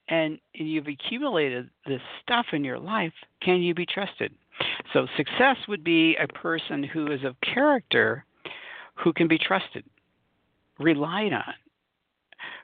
and 0.09 0.39
you've 0.55 0.89
accumulated 0.89 1.71
this 1.87 2.01
stuff 2.23 2.47
in 2.53 2.65
your 2.65 2.79
life, 2.79 3.13
can 3.43 3.63
you 3.63 3.75
be 3.75 3.87
trusted? 3.87 4.33
So 4.93 5.07
success 5.17 5.57
would 5.69 5.85
be 5.85 6.17
a 6.17 6.27
person 6.27 6.83
who 6.83 7.11
is 7.13 7.25
of 7.25 7.37
character 7.41 8.25
who 8.95 9.13
can 9.13 9.29
be 9.29 9.39
trusted, 9.39 9.85
relied 10.79 11.33
on, 11.33 11.55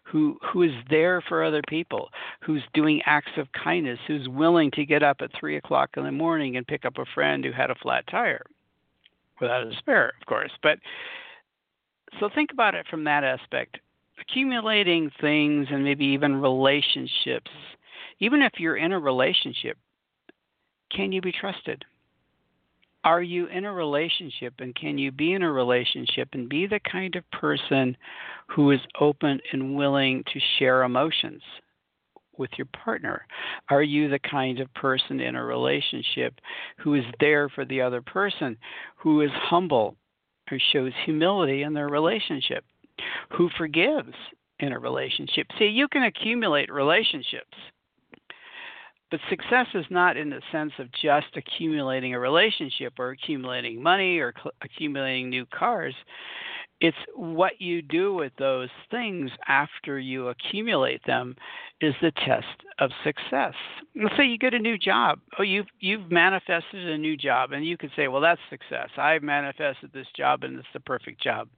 who 0.05 0.39
who 0.43 0.63
is 0.63 0.73
there 0.91 1.23
for 1.29 1.43
other 1.43 1.63
people, 1.69 2.11
who's 2.41 2.63
doing 2.75 3.01
acts 3.07 3.33
of 3.37 3.49
kindness, 3.53 3.99
who's 4.07 4.29
willing 4.29 4.71
to 4.73 4.85
get 4.85 5.03
up 5.03 5.19
at 5.21 5.31
three 5.39 5.57
o'clock 5.57 5.91
in 5.97 6.05
the 6.05 6.13
morning 6.13 6.57
and 6.57 6.67
pick 6.67 6.85
up 6.85 6.99
a 6.99 7.05
friend 7.15 7.45
who 7.45 7.53
had 7.53 7.71
a 7.71 7.75
flat 7.77 8.05
tire 8.11 8.45
without 9.41 9.67
a 9.67 9.77
spare, 9.79 10.13
of 10.21 10.27
course. 10.27 10.53
But 10.63 10.79
so 12.21 12.29
think 12.35 12.51
about 12.53 12.75
it 12.75 12.87
from 12.89 13.05
that 13.05 13.25
aspect. 13.25 13.79
Accumulating 14.21 15.11
things 15.21 15.69
and 15.71 15.85
maybe 15.85 16.07
even 16.07 16.41
relationships, 16.41 17.51
even 18.19 18.43
if 18.43 18.53
you're 18.59 18.77
in 18.77 18.93
a 18.93 18.99
relationship, 18.99 19.77
can 20.91 21.13
you 21.13 21.21
be 21.21 21.33
trusted? 21.33 21.85
Are 23.05 23.23
you 23.23 23.47
in 23.47 23.65
a 23.65 23.73
relationship 23.73 24.55
and 24.59 24.75
can 24.75 24.99
you 24.99 25.13
be 25.13 25.33
in 25.35 25.43
a 25.43 25.53
relationship 25.53 26.29
and 26.33 26.49
be 26.49 26.67
the 26.67 26.81
kind 26.91 27.15
of 27.15 27.31
person 27.31 27.97
who 28.49 28.73
is 28.73 28.81
open 29.01 29.41
and 29.53 29.77
willing 29.77 30.25
to 30.33 30.41
share 30.59 30.83
emotions? 30.83 31.43
with 32.39 32.51
your 32.57 32.67
partner? 32.85 33.27
Are 33.71 33.83
you 33.83 34.09
the 34.09 34.19
kind 34.19 34.61
of 34.61 34.73
person 34.75 35.21
in 35.21 35.37
a 35.37 35.45
relationship 35.45 36.35
who 36.79 36.95
is 36.95 37.05
there 37.21 37.49
for 37.49 37.65
the 37.65 37.81
other 37.81 38.03
person, 38.03 38.57
who 38.97 39.23
is 39.23 39.31
humble, 39.33 39.97
who 40.51 40.59
shows 40.73 40.93
humility 41.05 41.63
in 41.63 41.75
their 41.75 41.89
relationship, 41.89 42.65
who 43.31 43.49
forgives 43.57 44.15
in 44.61 44.73
a 44.73 44.79
relationship? 44.79 45.47
See, 45.59 45.67
you 45.67 45.89
can 45.89 46.05
accumulate 46.05 46.73
relationships. 46.73 47.57
But 49.11 49.21
success 49.31 49.69
is 49.75 49.87
not 49.89 50.17
in 50.17 50.31
the 50.31 50.43
sense 50.51 50.73
of 50.79 50.91
just 50.93 51.37
accumulating 51.37 52.15
a 52.15 52.19
relationship 52.19 52.95
or 52.99 53.11
accumulating 53.11 53.81
money 53.83 54.19
or 54.19 54.33
cl- 54.37 54.53
accumulating 54.63 55.31
new 55.31 55.47
cars. 55.47 55.95
it's 56.81 56.97
what 57.15 57.61
you 57.61 57.81
do 57.81 58.13
with 58.13 58.33
those 58.39 58.69
things 58.91 59.31
after 59.49 59.99
you 59.99 60.29
accumulate 60.29 61.01
them 61.07 61.35
is 61.81 61.95
the 62.03 62.11
test 62.13 62.47
of 62.79 62.91
success. 63.03 63.55
Let's 63.95 64.17
say 64.17 64.27
you 64.27 64.37
get 64.39 64.53
a 64.55 64.59
new 64.59 64.77
job. 64.77 65.21
Oh, 65.39 65.43
you've 65.43 65.69
you've 65.81 66.11
manifested 66.11 66.87
a 66.87 66.99
new 66.99 67.17
job, 67.17 67.53
and 67.53 67.65
you 67.65 67.77
could 67.79 67.93
say, 67.97 68.09
"Well, 68.09 68.21
that's 68.21 68.41
success. 68.51 68.91
I've 68.99 69.23
manifested 69.23 69.93
this 69.93 70.07
job, 70.17 70.45
and 70.45 70.59
it's 70.59 70.69
the 70.75 70.81
perfect 70.81 71.23
job." 71.23 71.49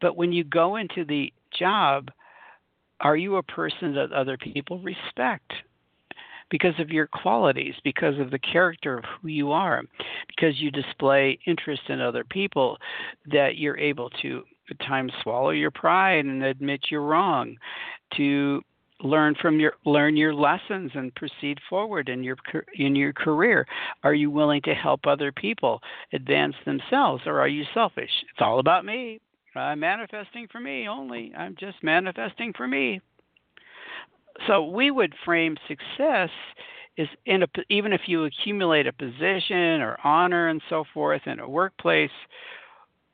But 0.00 0.16
when 0.16 0.32
you 0.32 0.42
go 0.42 0.76
into 0.76 1.04
the 1.04 1.32
job, 1.56 2.10
are 3.02 3.16
you 3.16 3.36
a 3.36 3.42
person 3.42 3.94
that 3.94 4.12
other 4.12 4.36
people 4.36 4.78
respect? 4.80 5.52
because 6.52 6.78
of 6.78 6.90
your 6.90 7.06
qualities, 7.06 7.74
because 7.82 8.18
of 8.20 8.30
the 8.30 8.38
character 8.38 8.98
of 8.98 9.04
who 9.04 9.28
you 9.28 9.50
are, 9.50 9.82
because 10.28 10.60
you 10.60 10.70
display 10.70 11.38
interest 11.46 11.80
in 11.88 11.98
other 11.98 12.24
people, 12.24 12.76
that 13.32 13.56
you're 13.56 13.78
able 13.78 14.10
to 14.20 14.42
at 14.70 14.78
times 14.80 15.12
swallow 15.22 15.48
your 15.48 15.70
pride 15.70 16.26
and 16.26 16.44
admit 16.44 16.80
you're 16.90 17.00
wrong, 17.00 17.56
to 18.18 18.60
learn 19.00 19.34
from 19.40 19.58
your 19.58 19.72
learn 19.84 20.16
your 20.16 20.34
lessons 20.34 20.90
and 20.94 21.14
proceed 21.14 21.58
forward 21.68 22.08
in 22.08 22.22
your 22.22 22.36
in 22.74 22.94
your 22.94 23.12
career 23.12 23.66
are 24.04 24.14
you 24.14 24.30
willing 24.30 24.62
to 24.62 24.74
help 24.74 25.08
other 25.08 25.32
people 25.32 25.80
advance 26.12 26.54
themselves 26.64 27.20
or 27.26 27.40
are 27.40 27.48
you 27.48 27.64
selfish 27.74 28.10
it's 28.30 28.40
all 28.40 28.60
about 28.60 28.84
me 28.84 29.20
i'm 29.54 29.80
manifesting 29.80 30.46
for 30.50 30.60
me 30.60 30.88
only 30.88 31.32
i'm 31.36 31.56
just 31.58 31.82
manifesting 31.82 32.52
for 32.56 32.66
me 32.66 33.00
so 34.46 34.64
we 34.64 34.90
would 34.90 35.14
frame 35.24 35.56
success 35.68 36.30
is 36.96 37.08
in 37.26 37.42
a, 37.42 37.46
even 37.70 37.92
if 37.92 38.02
you 38.06 38.24
accumulate 38.24 38.86
a 38.86 38.92
position 38.92 39.80
or 39.80 39.98
honor 40.04 40.48
and 40.48 40.60
so 40.68 40.84
forth 40.92 41.22
in 41.26 41.40
a 41.40 41.48
workplace, 41.48 42.10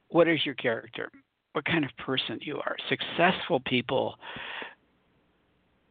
what 0.08 0.28
is 0.28 0.44
your 0.44 0.54
character? 0.54 1.10
What 1.52 1.64
kind 1.64 1.84
of 1.84 1.90
person 1.98 2.38
you 2.42 2.56
are? 2.58 2.76
Successful 2.88 3.60
people 3.60 4.16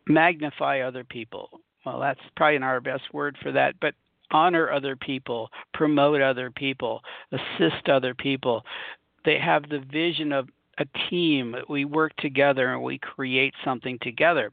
magnify 0.07 0.81
other 0.81 1.03
people. 1.03 1.49
Well, 1.85 1.99
that's 1.99 2.19
probably 2.35 2.59
not 2.59 2.67
our 2.67 2.81
best 2.81 3.03
word 3.13 3.37
for 3.41 3.51
that, 3.53 3.75
but 3.79 3.93
honor 4.31 4.71
other 4.71 4.95
people, 4.95 5.49
promote 5.73 6.21
other 6.21 6.51
people, 6.51 7.01
assist 7.31 7.87
other 7.87 8.13
people. 8.13 8.63
They 9.25 9.39
have 9.39 9.69
the 9.69 9.79
vision 9.91 10.31
of 10.31 10.49
a 10.77 10.85
team. 11.09 11.55
We 11.69 11.85
work 11.85 12.15
together 12.17 12.73
and 12.73 12.83
we 12.83 12.99
create 12.99 13.53
something 13.63 13.97
together. 14.01 14.51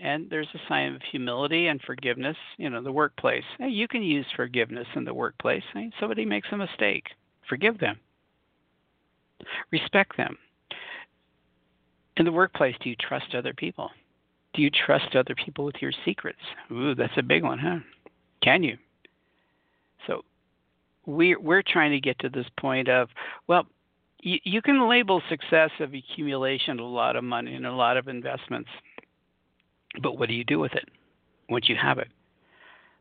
And 0.00 0.30
there's 0.30 0.48
a 0.54 0.68
sign 0.68 0.94
of 0.94 1.02
humility 1.10 1.66
and 1.66 1.80
forgiveness 1.82 2.36
you 2.56 2.70
know 2.70 2.82
the 2.82 2.92
workplace. 2.92 3.44
You 3.58 3.86
can 3.86 4.02
use 4.02 4.26
forgiveness 4.34 4.86
in 4.96 5.04
the 5.04 5.12
workplace. 5.12 5.62
Somebody 5.98 6.24
makes 6.24 6.48
a 6.52 6.56
mistake. 6.56 7.04
Forgive 7.48 7.78
them. 7.78 7.98
Respect 9.70 10.16
them. 10.16 10.38
In 12.16 12.24
the 12.24 12.32
workplace 12.32 12.74
do 12.82 12.88
you 12.88 12.96
trust 12.96 13.34
other 13.34 13.54
people? 13.54 13.90
Do 14.54 14.62
you 14.62 14.70
trust 14.70 15.14
other 15.14 15.34
people 15.34 15.64
with 15.64 15.76
your 15.80 15.92
secrets? 16.04 16.40
Ooh 16.72 16.94
that's 16.94 17.16
a 17.18 17.22
big 17.22 17.42
one 17.42 17.58
huh? 17.58 17.78
Can 18.42 18.62
you? 18.62 18.78
So 20.06 20.22
we 21.06 21.36
we're 21.36 21.62
trying 21.62 21.92
to 21.92 22.00
get 22.00 22.18
to 22.20 22.30
this 22.30 22.46
point 22.58 22.88
of 22.88 23.08
well 23.46 23.66
you, 24.22 24.38
you 24.44 24.62
can 24.62 24.88
label 24.88 25.22
success 25.28 25.70
of 25.80 25.94
accumulation 25.94 26.78
a 26.78 26.86
lot 26.86 27.16
of 27.16 27.24
money 27.24 27.54
and 27.54 27.66
a 27.66 27.72
lot 27.72 27.96
of 27.96 28.08
investments 28.08 28.68
but 30.02 30.18
what 30.18 30.28
do 30.28 30.34
you 30.34 30.44
do 30.44 30.58
with 30.58 30.72
it 30.74 30.88
once 31.48 31.68
you 31.68 31.76
have 31.76 31.98
it? 31.98 32.08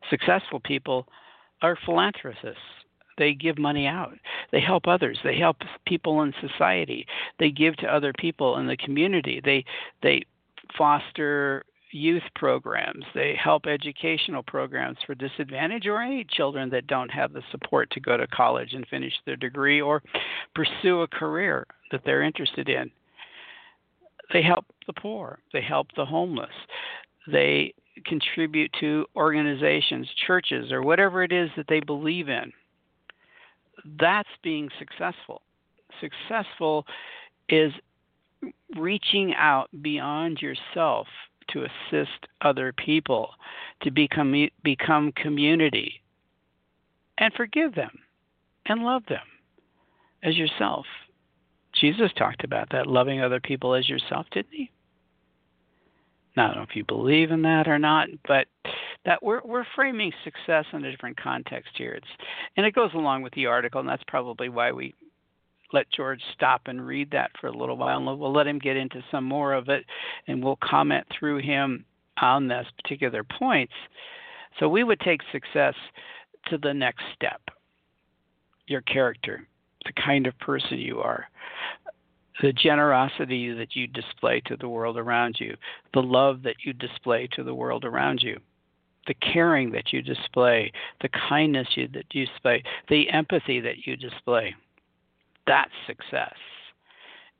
Successful 0.09 0.59
people 0.59 1.05
are 1.61 1.77
philanthropists. 1.85 2.57
They 3.17 3.33
give 3.33 3.57
money 3.57 3.85
out. 3.85 4.17
They 4.51 4.61
help 4.61 4.88
others. 4.88 5.19
They 5.23 5.38
help 5.38 5.57
people 5.85 6.21
in 6.23 6.33
society. 6.39 7.05
They 7.38 7.51
give 7.51 7.75
to 7.77 7.93
other 7.93 8.13
people 8.17 8.57
in 8.57 8.67
the 8.67 8.77
community. 8.77 9.41
They 9.43 9.65
they 10.01 10.23
foster 10.77 11.65
youth 11.91 12.24
programs. 12.36 13.03
They 13.13 13.36
help 13.41 13.65
educational 13.65 14.43
programs 14.43 14.98
for 15.05 15.15
disadvantaged 15.15 15.87
or 15.87 16.01
any 16.01 16.25
children 16.29 16.70
that 16.70 16.87
don't 16.87 17.09
have 17.09 17.33
the 17.33 17.44
support 17.51 17.90
to 17.92 18.00
go 18.00 18.18
to 18.18 18.27
college 18.27 18.74
and 18.74 18.87
finish 18.87 19.13
their 19.25 19.35
degree 19.35 19.81
or 19.81 20.03
pursue 20.55 21.01
a 21.01 21.07
career 21.07 21.66
that 21.92 22.01
they're 22.05 22.24
interested 22.24 22.70
in. 22.70 22.92
They 24.31 24.44
help 24.44 24.66
the 24.85 24.94
poor, 24.94 25.40
they 25.53 25.61
help 25.61 25.87
the 25.96 26.05
homeless, 26.05 26.50
they 27.31 27.74
contribute 28.05 28.72
to 28.79 29.05
organizations, 29.16 30.07
churches, 30.27 30.72
or 30.72 30.83
whatever 30.83 31.24
it 31.24 31.31
is 31.31 31.50
that 31.57 31.66
they 31.68 31.79
believe 31.79 32.29
in. 32.29 32.51
That's 34.00 34.29
being 34.44 34.70
successful. 34.77 35.42
Successful 36.00 36.85
is 37.50 37.74
reaching 38.77 39.33
out 39.33 39.70
beyond 39.81 40.42
yourself 40.42 41.07
to 41.53 41.66
assist 41.66 42.27
other 42.42 42.74
people, 42.74 43.31
to 43.81 43.92
become 43.92 44.50
become 44.64 45.12
community, 45.14 46.01
and 47.18 47.33
forgive 47.33 47.75
them 47.75 47.92
and 48.66 48.83
love 48.83 49.03
them 49.07 49.20
as 50.24 50.38
yourself. 50.38 50.85
Jesus 51.74 52.12
talked 52.18 52.44
about 52.44 52.70
that, 52.72 52.88
loving 52.88 53.22
other 53.22 53.40
people 53.40 53.74
as 53.75 53.88
yourself, 53.88 54.25
didn't 54.31 54.51
he? 54.51 54.72
Now, 56.35 56.46
I 56.46 56.48
don't 56.48 56.57
know 56.57 56.68
if 56.70 56.75
you 56.75 56.85
believe 56.85 57.31
in 57.31 57.42
that 57.44 57.68
or 57.68 57.79
not, 57.79 58.07
but 58.27 58.48
that 59.05 59.22
we're 59.24 59.42
we're 59.44 59.66
framing 59.75 60.12
success 60.24 60.66
in 60.74 60.85
a 60.85 60.92
different 60.92 61.18
context 61.18 61.72
here. 61.75 61.94
It's 61.94 62.07
and 62.57 62.66
it 62.66 62.75
goes 62.75 62.92
along 62.94 63.24
with 63.24 63.33
the 63.33 63.46
article, 63.46 63.79
and 63.79 63.90
that's 63.90 64.03
probably 64.07 64.50
why 64.50 64.72
we 64.72 64.94
let 65.74 65.92
George 65.92 66.22
stop 66.34 66.62
and 66.66 66.86
read 66.86 67.12
that 67.12 67.32
for 67.40 67.48
a 67.48 67.58
little 67.58 67.77
while, 67.77 67.98
and 67.98 68.20
we'll 68.20 68.34
let 68.34 68.48
him 68.48 68.60
get 68.60 68.77
into 68.77 69.03
some 69.12 69.24
more 69.24 69.53
of 69.53 69.70
it, 69.70 69.86
and 70.27 70.44
we'll 70.44 70.60
comment 70.64 71.05
through 71.18 71.40
him 71.40 71.86
on 72.22 72.48
this 72.48 72.68
particular 72.82 73.24
points. 73.24 73.74
So 74.60 74.68
we 74.68 74.84
would 74.84 75.00
take 75.00 75.22
success 75.32 75.75
to 76.48 76.58
the 76.58 76.74
next 76.74 77.03
step. 77.16 77.42
Your 78.68 78.82
character, 78.82 79.48
the 79.86 79.94
kind 79.94 80.27
of 80.27 80.38
person 80.40 80.79
you 80.79 81.00
are, 81.00 81.27
the 82.42 82.53
generosity 82.53 83.51
that 83.53 83.75
you 83.75 83.88
display 83.88 84.42
to 84.46 84.55
the 84.58 84.70
world 84.70 84.98
around 84.98 85.38
you, 85.40 85.55
the 85.94 86.01
love 86.01 86.44
that 86.44 86.55
you 86.64 86.74
display 86.74 87.27
to 87.34 87.44
the 87.44 87.53
world 87.53 87.86
around 87.86 88.22
you, 88.22 88.40
the 89.08 89.14
caring 89.16 89.72
that 89.72 89.92
you 89.92 90.01
display, 90.01 90.72
the 91.01 91.10
kindness 91.10 91.68
you, 91.75 91.88
that 91.90 92.05
you 92.12 92.25
display, 92.25 92.64
the 92.90 93.10
empathy 93.10 93.60
that 93.60 93.86
you 93.86 93.96
display. 93.96 94.55
That's 95.50 95.72
success. 95.88 96.35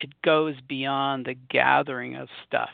It 0.02 0.10
goes 0.24 0.56
beyond 0.68 1.28
the 1.28 1.36
gathering 1.52 2.16
of 2.16 2.28
stuff 2.48 2.70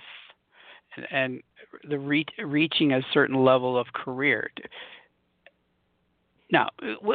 and, 0.96 1.06
and 1.12 1.44
the 1.90 2.00
re- 2.00 2.26
reaching 2.42 2.94
a 2.94 3.02
certain 3.14 3.44
level 3.44 3.78
of 3.78 3.88
career. 3.94 4.50
Now, 6.50 6.70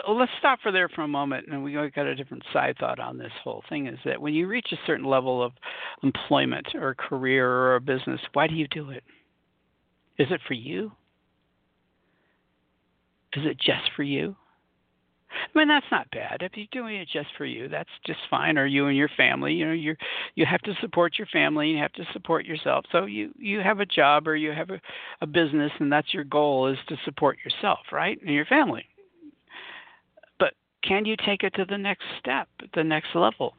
let's 0.07 0.33
stop 0.39 0.59
for 0.63 0.71
there 0.71 0.91
for 0.91 1.01
a 1.01 1.09
moment, 1.09 1.47
and 1.51 1.65
we 1.65 1.73
got 1.73 2.05
a 2.05 2.15
different 2.15 2.43
side 2.53 2.77
thought 2.79 2.99
on 3.01 3.17
this 3.17 3.33
whole 3.43 3.63
thing. 3.71 3.87
Is 3.87 3.99
that 4.05 4.21
when 4.21 4.35
you 4.35 4.49
reach 4.49 4.69
a 4.73 4.87
certain 4.87 5.07
level 5.07 5.43
of 5.43 5.53
employment 6.03 6.67
or 6.75 6.95
career 6.95 7.49
or 7.49 7.77
a 7.77 7.81
business, 7.81 8.21
why 8.35 8.49
do 8.49 8.55
you 8.55 8.69
do 8.69 8.91
it? 8.91 9.03
Is 10.19 10.29
it 10.31 10.43
for 10.47 10.55
you? 10.55 10.93
Is 13.33 13.47
it 13.47 13.57
just 13.57 13.91
for 13.97 14.03
you? 14.03 14.37
I 15.33 15.59
mean, 15.59 15.69
that's 15.69 15.87
not 15.91 16.11
bad. 16.11 16.43
If 16.43 16.53
you're 16.57 16.67
doing 16.73 16.97
it 16.97 17.09
just 17.13 17.29
for 17.37 17.45
you, 17.45 17.69
that's 17.69 17.91
just 18.07 18.21
fine. 18.31 18.59
Or 18.59 18.67
you 18.67 18.87
and 18.87 18.97
your 18.97 19.11
family, 19.17 19.55
you 19.55 19.67
know, 19.67 19.73
you 19.73 19.97
you 20.35 20.47
have 20.47 20.61
to 20.63 20.75
support 20.81 21.19
your 21.19 21.27
family, 21.29 21.71
you 21.71 21.79
have 21.79 21.93
to 21.95 22.05
support 22.13 22.45
yourself. 22.47 22.85
So 22.93 23.07
you 23.07 23.33
you 23.39 23.61
have 23.61 23.81
a 23.81 23.87
job 23.87 24.29
or 24.29 24.37
you 24.37 24.53
have 24.53 24.71
a, 24.71 24.81
a 25.21 25.27
business, 25.27 25.73
and 25.79 25.93
that's 25.93 26.13
your 26.15 26.25
goal 26.25 26.67
is 26.69 26.79
to 26.89 26.97
support 27.05 27.39
yourself, 27.45 27.81
right, 27.93 28.19
and 28.23 28.35
your 28.35 28.47
family 28.47 28.87
But 30.39 30.55
can 30.83 31.05
you 31.05 31.17
take 31.25 31.43
it 31.45 31.55
to 31.55 31.65
the 31.65 31.79
next 31.79 32.05
step, 32.19 32.49
the 32.75 32.85
next 32.85 33.15
level 33.15 33.55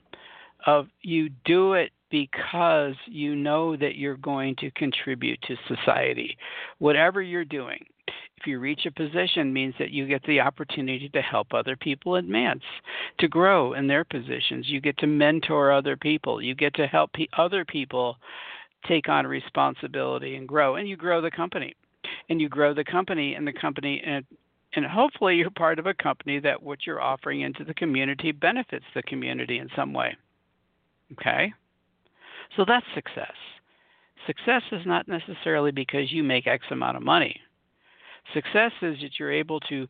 of 0.65 0.87
you 1.01 1.29
do 1.45 1.73
it 1.73 1.91
because 2.11 2.95
you 3.07 3.35
know 3.35 3.75
that 3.77 3.95
you're 3.95 4.17
going 4.17 4.55
to 4.57 4.69
contribute 4.71 5.41
to 5.43 5.55
society. 5.67 6.37
Whatever 6.79 7.21
you're 7.21 7.45
doing, 7.45 7.85
if 8.41 8.47
you 8.47 8.59
reach 8.59 8.87
a 8.87 8.91
position 8.91 9.53
means 9.53 9.75
that 9.77 9.91
you 9.91 10.07
get 10.07 10.23
the 10.23 10.39
opportunity 10.39 11.09
to 11.09 11.21
help 11.21 11.53
other 11.53 11.75
people 11.75 12.15
advance, 12.15 12.63
to 13.19 13.27
grow 13.27 13.73
in 13.73 13.85
their 13.85 14.03
positions. 14.03 14.67
You 14.67 14.81
get 14.81 14.97
to 14.97 15.07
mentor 15.07 15.71
other 15.71 15.95
people. 15.95 16.41
You 16.41 16.55
get 16.55 16.73
to 16.75 16.87
help 16.87 17.11
other 17.37 17.63
people 17.63 18.17
take 18.87 19.07
on 19.07 19.27
responsibility 19.27 20.35
and 20.35 20.47
grow 20.47 20.75
and 20.75 20.89
you 20.89 20.97
grow 20.97 21.21
the 21.21 21.29
company. 21.29 21.75
And 22.29 22.41
you 22.41 22.49
grow 22.49 22.73
the 22.73 22.83
company 22.83 23.35
and 23.35 23.47
the 23.47 23.53
company 23.53 24.01
and 24.05 24.25
and 24.73 24.85
hopefully 24.85 25.35
you're 25.35 25.51
part 25.51 25.79
of 25.79 25.85
a 25.85 25.93
company 25.93 26.39
that 26.39 26.63
what 26.63 26.87
you're 26.87 27.01
offering 27.01 27.41
into 27.41 27.65
the 27.65 27.73
community 27.73 28.31
benefits 28.31 28.85
the 28.95 29.03
community 29.03 29.59
in 29.59 29.67
some 29.75 29.91
way. 29.91 30.15
Okay? 31.11 31.53
So 32.55 32.63
that's 32.65 32.85
success. 32.95 33.33
Success 34.25 34.61
is 34.71 34.85
not 34.85 35.09
necessarily 35.09 35.71
because 35.71 36.11
you 36.13 36.23
make 36.23 36.47
X 36.47 36.63
amount 36.71 36.95
of 36.95 37.03
money. 37.03 37.41
Success 38.33 38.71
is 38.81 38.97
that 39.01 39.19
you're 39.19 39.31
able 39.31 39.59
to 39.61 39.87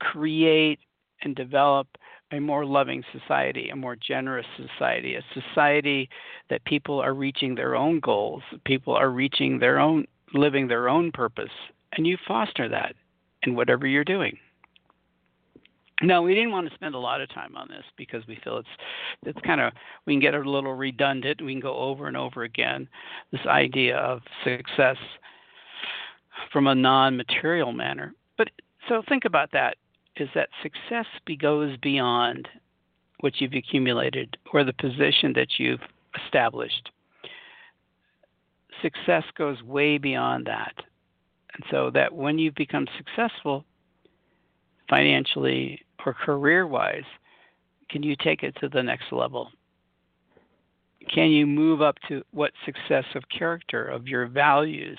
create 0.00 0.78
and 1.22 1.34
develop 1.34 1.86
a 2.32 2.40
more 2.40 2.64
loving 2.64 3.04
society, 3.12 3.68
a 3.68 3.76
more 3.76 3.96
generous 3.96 4.46
society, 4.56 5.14
a 5.14 5.22
society 5.34 6.08
that 6.50 6.64
people 6.64 7.00
are 7.00 7.14
reaching 7.14 7.54
their 7.54 7.76
own 7.76 8.00
goals, 8.00 8.42
people 8.64 8.94
are 8.94 9.10
reaching 9.10 9.58
their 9.58 9.78
own, 9.78 10.06
living 10.32 10.66
their 10.66 10.88
own 10.88 11.12
purpose, 11.12 11.50
and 11.96 12.06
you 12.06 12.16
foster 12.26 12.68
that 12.68 12.94
in 13.42 13.54
whatever 13.54 13.86
you're 13.86 14.04
doing. 14.04 14.36
No, 16.00 16.20
we 16.22 16.34
didn't 16.34 16.50
want 16.50 16.68
to 16.68 16.74
spend 16.74 16.96
a 16.96 16.98
lot 16.98 17.20
of 17.20 17.32
time 17.32 17.56
on 17.56 17.68
this 17.68 17.84
because 17.96 18.26
we 18.26 18.36
feel 18.42 18.58
it's 18.58 18.68
it's 19.24 19.38
kind 19.46 19.60
of 19.60 19.72
we 20.04 20.14
can 20.14 20.20
get 20.20 20.34
a 20.34 20.38
little 20.38 20.74
redundant. 20.74 21.40
We 21.40 21.52
can 21.52 21.60
go 21.60 21.76
over 21.76 22.08
and 22.08 22.16
over 22.16 22.42
again 22.42 22.88
this 23.30 23.42
idea 23.46 23.98
of 23.98 24.20
success 24.42 24.96
from 26.52 26.66
a 26.66 26.74
non-material 26.74 27.72
manner. 27.72 28.14
But 28.38 28.50
so 28.88 29.02
think 29.08 29.24
about 29.24 29.52
that: 29.52 29.76
is 30.16 30.28
that 30.34 30.48
success 30.62 31.06
goes 31.40 31.76
beyond 31.78 32.48
what 33.20 33.40
you've 33.40 33.54
accumulated 33.54 34.36
or 34.52 34.64
the 34.64 34.72
position 34.72 35.32
that 35.34 35.58
you've 35.58 35.80
established. 36.24 36.90
Success 38.82 39.24
goes 39.36 39.62
way 39.62 39.96
beyond 39.98 40.46
that, 40.46 40.74
and 41.54 41.64
so 41.70 41.90
that 41.90 42.12
when 42.12 42.38
you 42.38 42.50
become 42.52 42.86
successful 42.96 43.64
financially 44.90 45.80
or 46.04 46.12
career 46.12 46.66
wise, 46.66 47.04
can 47.88 48.02
you 48.02 48.16
take 48.16 48.42
it 48.42 48.56
to 48.60 48.68
the 48.68 48.82
next 48.82 49.12
level? 49.12 49.50
Can 51.12 51.30
you 51.30 51.46
move 51.46 51.82
up 51.82 51.96
to 52.08 52.22
what 52.32 52.52
success 52.64 53.04
of 53.14 53.22
character, 53.28 53.84
of 53.86 54.06
your 54.06 54.26
values, 54.26 54.98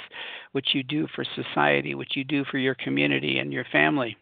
what 0.51 0.73
you 0.73 0.83
do 0.83 1.07
for 1.15 1.25
society, 1.35 1.95
what 1.95 2.15
you 2.15 2.23
do 2.23 2.43
for 2.45 2.57
your 2.57 2.75
community 2.75 3.39
and 3.39 3.51
your 3.53 3.65
family? 3.71 4.17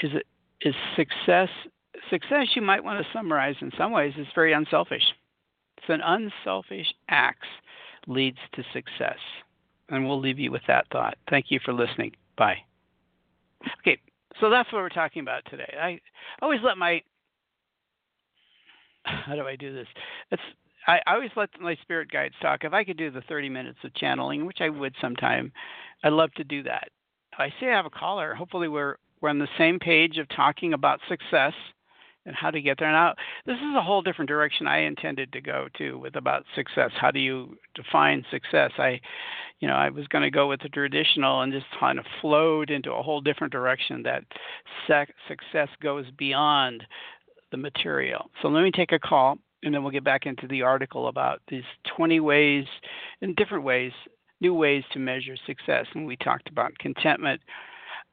Is 0.00 0.10
it 0.14 0.26
is 0.60 0.74
success 0.96 1.48
success 2.10 2.48
you 2.54 2.62
might 2.62 2.82
want 2.82 3.04
to 3.04 3.12
summarize 3.12 3.56
in 3.60 3.70
some 3.76 3.92
ways 3.92 4.14
is 4.18 4.26
very 4.34 4.52
unselfish. 4.52 5.02
It's 5.78 5.86
an 5.88 6.00
unselfish 6.00 6.92
acts 7.08 7.48
leads 8.06 8.38
to 8.54 8.64
success. 8.72 9.18
And 9.88 10.06
we'll 10.06 10.20
leave 10.20 10.38
you 10.38 10.50
with 10.50 10.62
that 10.66 10.86
thought. 10.90 11.16
Thank 11.28 11.46
you 11.50 11.60
for 11.64 11.72
listening. 11.72 12.12
Bye. 12.36 12.58
Okay, 13.80 13.98
so 14.40 14.50
that's 14.50 14.72
what 14.72 14.80
we're 14.80 14.88
talking 14.88 15.20
about 15.20 15.42
today. 15.50 15.74
I 15.80 16.00
always 16.42 16.60
let 16.62 16.78
my 16.78 17.02
how 19.26 19.34
do 19.34 19.46
I 19.46 19.56
do 19.56 19.72
this? 19.72 19.86
It's 20.30 20.42
I, 20.86 21.00
I 21.06 21.14
always 21.14 21.30
let 21.36 21.48
my 21.60 21.76
spirit 21.82 22.10
guides 22.10 22.34
talk. 22.42 22.64
If 22.64 22.72
I 22.72 22.84
could 22.84 22.96
do 22.96 23.10
the 23.10 23.22
30 23.22 23.48
minutes 23.48 23.78
of 23.84 23.94
channeling, 23.94 24.46
which 24.46 24.58
I 24.60 24.68
would 24.68 24.94
sometime, 25.00 25.52
I'd 26.02 26.12
love 26.12 26.32
to 26.34 26.44
do 26.44 26.62
that. 26.64 26.88
I 27.38 27.48
say 27.60 27.68
I 27.68 27.76
have 27.76 27.86
a 27.86 27.90
caller. 27.90 28.34
Hopefully, 28.34 28.68
we're 28.68 28.96
we're 29.20 29.30
on 29.30 29.38
the 29.38 29.48
same 29.56 29.78
page 29.78 30.18
of 30.18 30.28
talking 30.28 30.74
about 30.74 31.00
success 31.08 31.54
and 32.26 32.34
how 32.34 32.50
to 32.50 32.60
get 32.60 32.78
there. 32.78 32.90
Now, 32.90 33.14
this 33.46 33.56
is 33.56 33.76
a 33.76 33.82
whole 33.82 34.02
different 34.02 34.28
direction 34.28 34.66
I 34.66 34.80
intended 34.80 35.32
to 35.32 35.40
go 35.40 35.68
to 35.78 35.98
with 35.98 36.16
about 36.16 36.44
success. 36.54 36.90
How 36.98 37.10
do 37.10 37.18
you 37.20 37.56
define 37.74 38.24
success? 38.30 38.70
I, 38.78 39.00
you 39.60 39.68
know, 39.68 39.74
I 39.74 39.90
was 39.90 40.06
going 40.08 40.22
to 40.22 40.30
go 40.30 40.48
with 40.48 40.60
the 40.62 40.68
traditional 40.68 41.42
and 41.42 41.52
just 41.52 41.66
kind 41.78 41.98
of 41.98 42.06
flowed 42.20 42.70
into 42.70 42.92
a 42.92 43.02
whole 43.02 43.20
different 43.20 43.52
direction 43.52 44.02
that 44.04 44.24
sec- 44.86 45.14
success 45.28 45.68
goes 45.82 46.06
beyond 46.16 46.84
the 47.54 47.58
material. 47.58 48.28
So 48.42 48.48
let 48.48 48.64
me 48.64 48.72
take 48.72 48.90
a 48.90 48.98
call 48.98 49.38
and 49.62 49.72
then 49.72 49.82
we'll 49.82 49.92
get 49.92 50.02
back 50.02 50.26
into 50.26 50.48
the 50.48 50.62
article 50.62 51.06
about 51.06 51.40
these 51.48 51.62
20 51.96 52.18
ways, 52.18 52.64
in 53.20 53.32
different 53.34 53.62
ways, 53.62 53.92
new 54.40 54.52
ways 54.52 54.82
to 54.92 54.98
measure 54.98 55.36
success. 55.46 55.86
And 55.94 56.04
we 56.04 56.16
talked 56.16 56.48
about 56.48 56.76
contentment. 56.78 57.40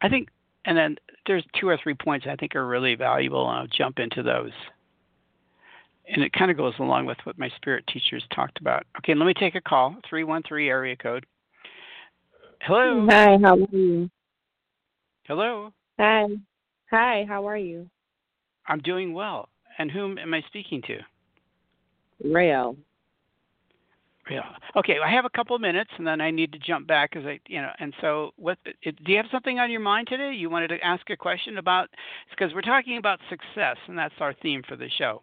I 0.02 0.10
think 0.10 0.30
and 0.66 0.78
then 0.78 0.96
there's 1.26 1.44
two 1.60 1.68
or 1.68 1.78
three 1.82 1.96
points 1.96 2.28
I 2.30 2.36
think 2.36 2.56
are 2.56 2.68
really 2.68 2.94
valuable, 2.94 3.50
and 3.50 3.60
I'll 3.60 3.68
jump 3.68 3.98
into 3.98 4.22
those. 4.22 4.52
And 6.08 6.24
it 6.24 6.34
kind 6.34 6.52
of 6.52 6.58
goes 6.58 6.74
along 6.78 7.08
with 7.08 7.18
what 7.24 7.40
my 7.40 7.50
spirit 7.56 7.84
teachers 7.88 8.24
talked 8.36 8.60
about. 8.62 8.86
Okay, 9.00 9.16
let 9.16 9.26
me 9.26 9.34
take 9.34 9.56
a 9.56 9.62
call. 9.62 9.96
313 10.08 10.68
area 10.68 10.96
code. 10.96 11.26
Hello. 12.62 13.08
Hi, 13.10 13.40
how 13.42 13.56
are 13.56 13.76
you? 13.76 14.10
Hello. 15.24 15.74
Hi. 16.00 16.28
Hi, 16.92 17.26
how 17.28 17.48
are 17.48 17.58
you? 17.58 17.90
I'm 18.68 18.80
doing 18.80 19.14
well. 19.14 19.50
And 19.78 19.90
whom 19.90 20.18
am 20.18 20.34
I 20.34 20.42
speaking 20.48 20.82
to? 20.84 21.00
Rayo. 22.24 22.76
Yeah. 24.30 24.44
Okay. 24.76 24.98
I 25.04 25.10
have 25.10 25.26
a 25.26 25.30
couple 25.30 25.56
of 25.56 25.62
minutes, 25.62 25.90
and 25.98 26.06
then 26.06 26.22
I 26.22 26.30
need 26.30 26.52
to 26.54 26.60
jump 26.60 26.88
back 26.88 27.12
because 27.12 27.26
I, 27.26 27.40
you 27.48 27.62
know. 27.62 27.72
And 27.80 27.94
so, 28.02 28.32
what? 28.38 28.58
Do 28.64 28.92
you 29.06 29.18
have 29.18 29.26
something 29.32 29.60
on 29.60 29.72
your 29.72 29.80
mind 29.80 30.08
today? 30.08 30.34
You 30.34 30.50
wanted 30.50 30.68
to 30.70 30.86
ask 30.86 31.10
a 31.10 31.18
question 31.18 31.58
about? 31.58 31.90
Because 32.30 32.54
we're 32.54 32.62
talking 32.62 32.98
about 32.98 33.20
success, 33.30 33.78
and 33.88 33.98
that's 33.98 34.14
our 34.20 34.34
theme 34.42 34.62
for 34.68 34.76
the 34.76 34.90
show. 34.98 35.22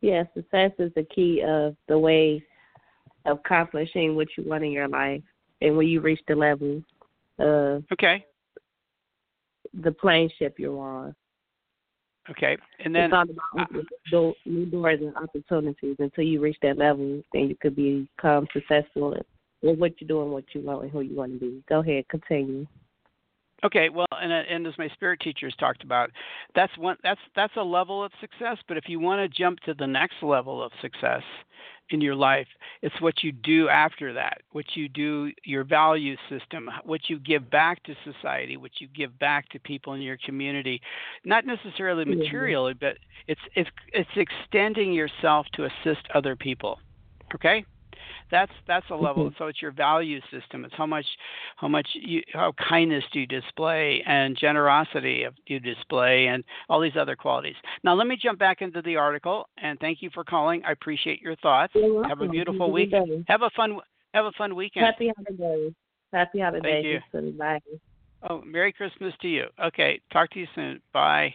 Yes, 0.00 0.26
success 0.34 0.70
is 0.78 0.92
the 0.94 1.02
key 1.02 1.42
of 1.46 1.74
the 1.88 1.98
way 1.98 2.42
of 3.24 3.38
accomplishing 3.38 4.14
what 4.14 4.28
you 4.36 4.44
want 4.48 4.64
in 4.64 4.70
your 4.70 4.88
life, 4.88 5.22
and 5.60 5.76
when 5.76 5.88
you 5.88 6.00
reach 6.00 6.20
the 6.28 6.36
level 6.36 6.82
of 7.38 7.84
okay 7.92 8.24
the 9.82 9.92
plane 9.92 10.30
ship 10.38 10.58
you're 10.58 10.78
on. 10.78 11.14
Okay, 12.30 12.56
and 12.84 12.94
then 12.94 13.04
it's 13.04 13.14
all 13.14 13.22
about 13.22 13.76
uh, 13.76 14.32
new 14.44 14.66
doors 14.66 15.00
and 15.00 15.16
opportunities. 15.16 15.96
Until 15.98 16.24
you 16.24 16.40
reach 16.40 16.56
that 16.62 16.76
level, 16.76 17.22
then 17.32 17.48
you 17.48 17.56
could 17.60 17.76
become 17.76 18.48
successful 18.52 19.16
with 19.62 19.78
what 19.78 20.00
you're 20.00 20.08
doing, 20.08 20.30
what 20.30 20.44
you 20.52 20.62
want, 20.62 20.82
and 20.82 20.90
who 20.90 21.00
you 21.00 21.16
want 21.16 21.32
to 21.34 21.38
be. 21.38 21.62
Go 21.68 21.80
ahead, 21.80 22.08
continue. 22.08 22.66
Okay, 23.64 23.88
well, 23.88 24.06
and 24.12 24.32
and 24.32 24.66
as 24.66 24.74
my 24.76 24.88
spirit 24.88 25.20
teachers 25.20 25.54
talked 25.58 25.82
about, 25.82 26.10
that's 26.54 26.76
one 26.76 26.96
that's 27.02 27.20
that's 27.34 27.56
a 27.56 27.62
level 27.62 28.04
of 28.04 28.12
success. 28.20 28.58
But 28.68 28.76
if 28.76 28.84
you 28.86 29.00
want 29.00 29.20
to 29.20 29.34
jump 29.34 29.60
to 29.60 29.74
the 29.74 29.86
next 29.86 30.22
level 30.22 30.62
of 30.62 30.72
success, 30.82 31.22
in 31.90 32.00
your 32.00 32.14
life. 32.14 32.46
It's 32.82 33.00
what 33.00 33.22
you 33.22 33.32
do 33.32 33.68
after 33.68 34.12
that, 34.14 34.42
what 34.52 34.64
you 34.74 34.88
do, 34.88 35.30
your 35.44 35.64
value 35.64 36.16
system, 36.28 36.68
what 36.84 37.08
you 37.08 37.18
give 37.18 37.50
back 37.50 37.82
to 37.84 37.94
society, 38.04 38.56
what 38.56 38.72
you 38.80 38.88
give 38.88 39.18
back 39.18 39.48
to 39.50 39.58
people 39.60 39.94
in 39.94 40.00
your 40.00 40.18
community. 40.24 40.80
Not 41.24 41.46
necessarily 41.46 42.04
mm-hmm. 42.04 42.20
materially, 42.20 42.74
but 42.74 42.98
it's 43.26 43.40
it's 43.54 43.70
it's 43.92 44.10
extending 44.16 44.92
yourself 44.92 45.46
to 45.54 45.64
assist 45.64 46.06
other 46.14 46.36
people. 46.36 46.78
Okay? 47.34 47.64
That's 48.30 48.52
that's 48.66 48.86
a 48.90 48.94
level. 48.94 49.26
Mm-hmm. 49.26 49.34
So 49.38 49.46
it's 49.46 49.62
your 49.62 49.70
value 49.70 50.20
system. 50.30 50.64
It's 50.64 50.74
how 50.76 50.86
much 50.86 51.06
how 51.56 51.68
much 51.68 51.86
you, 51.94 52.22
how 52.32 52.52
kindness 52.68 53.04
do 53.12 53.20
you 53.20 53.26
display 53.26 54.02
and 54.06 54.36
generosity 54.36 55.26
do 55.46 55.54
you 55.54 55.60
display 55.60 56.26
and 56.26 56.44
all 56.68 56.80
these 56.80 56.96
other 56.98 57.16
qualities. 57.16 57.54
Now 57.84 57.94
let 57.94 58.06
me 58.06 58.16
jump 58.20 58.38
back 58.38 58.62
into 58.62 58.82
the 58.82 58.96
article 58.96 59.48
and 59.58 59.78
thank 59.80 60.02
you 60.02 60.10
for 60.12 60.24
calling. 60.24 60.62
I 60.66 60.72
appreciate 60.72 61.22
your 61.22 61.36
thoughts. 61.36 61.72
Have 62.08 62.20
a 62.20 62.28
beautiful 62.28 62.72
week. 62.72 62.92
Have 63.28 63.42
a 63.42 63.50
fun 63.50 63.78
have 64.14 64.24
a 64.24 64.32
fun 64.32 64.54
weekend. 64.54 64.86
Happy 64.86 65.12
holidays. 65.16 65.72
Happy 66.12 66.40
holidays. 66.40 67.00
Thank 67.12 67.22
you. 67.24 67.32
Bye. 67.32 67.60
Oh, 68.28 68.42
Merry 68.44 68.72
Christmas 68.72 69.14
to 69.22 69.28
you. 69.28 69.46
Okay, 69.62 70.00
talk 70.12 70.30
to 70.30 70.40
you 70.40 70.46
soon. 70.54 70.80
Bye. 70.92 71.34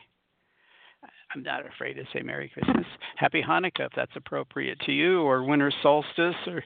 I'm 1.34 1.44
not 1.44 1.66
afraid 1.66 1.94
to 1.94 2.04
say 2.14 2.22
Merry 2.22 2.50
Christmas, 2.50 2.86
Happy 3.16 3.42
Hanukkah 3.42 3.86
if 3.86 3.92
that's 3.96 4.16
appropriate 4.16 4.80
to 4.82 4.92
you, 4.92 5.22
or 5.22 5.44
winter 5.44 5.72
solstice, 5.82 6.36
or 6.48 6.64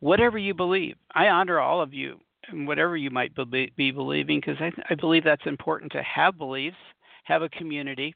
whatever 0.00 0.38
you 0.38 0.54
believe. 0.54 0.96
I 1.14 1.28
honor 1.28 1.58
all 1.58 1.80
of 1.80 1.92
you 1.92 2.20
and 2.48 2.66
whatever 2.68 2.96
you 2.96 3.10
might 3.10 3.32
be 3.76 3.90
believing, 3.90 4.40
because 4.40 4.56
I, 4.60 4.70
I 4.90 4.94
believe 4.94 5.24
that's 5.24 5.46
important 5.46 5.92
to 5.92 6.02
have 6.02 6.38
beliefs, 6.38 6.76
have 7.24 7.42
a 7.42 7.48
community. 7.48 8.14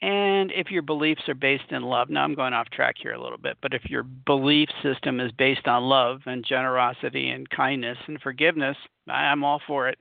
And 0.00 0.52
if 0.52 0.70
your 0.70 0.82
beliefs 0.82 1.22
are 1.28 1.34
based 1.34 1.70
in 1.70 1.82
love, 1.82 2.08
now 2.08 2.22
I'm 2.22 2.36
going 2.36 2.54
off 2.54 2.70
track 2.70 2.94
here 3.02 3.14
a 3.14 3.20
little 3.20 3.38
bit, 3.38 3.56
but 3.60 3.74
if 3.74 3.84
your 3.86 4.04
belief 4.04 4.68
system 4.82 5.18
is 5.18 5.32
based 5.32 5.66
on 5.66 5.82
love 5.82 6.20
and 6.26 6.44
generosity 6.46 7.30
and 7.30 7.50
kindness 7.50 7.98
and 8.06 8.20
forgiveness, 8.20 8.76
I'm 9.08 9.42
all 9.42 9.60
for 9.66 9.88
it. 9.88 9.98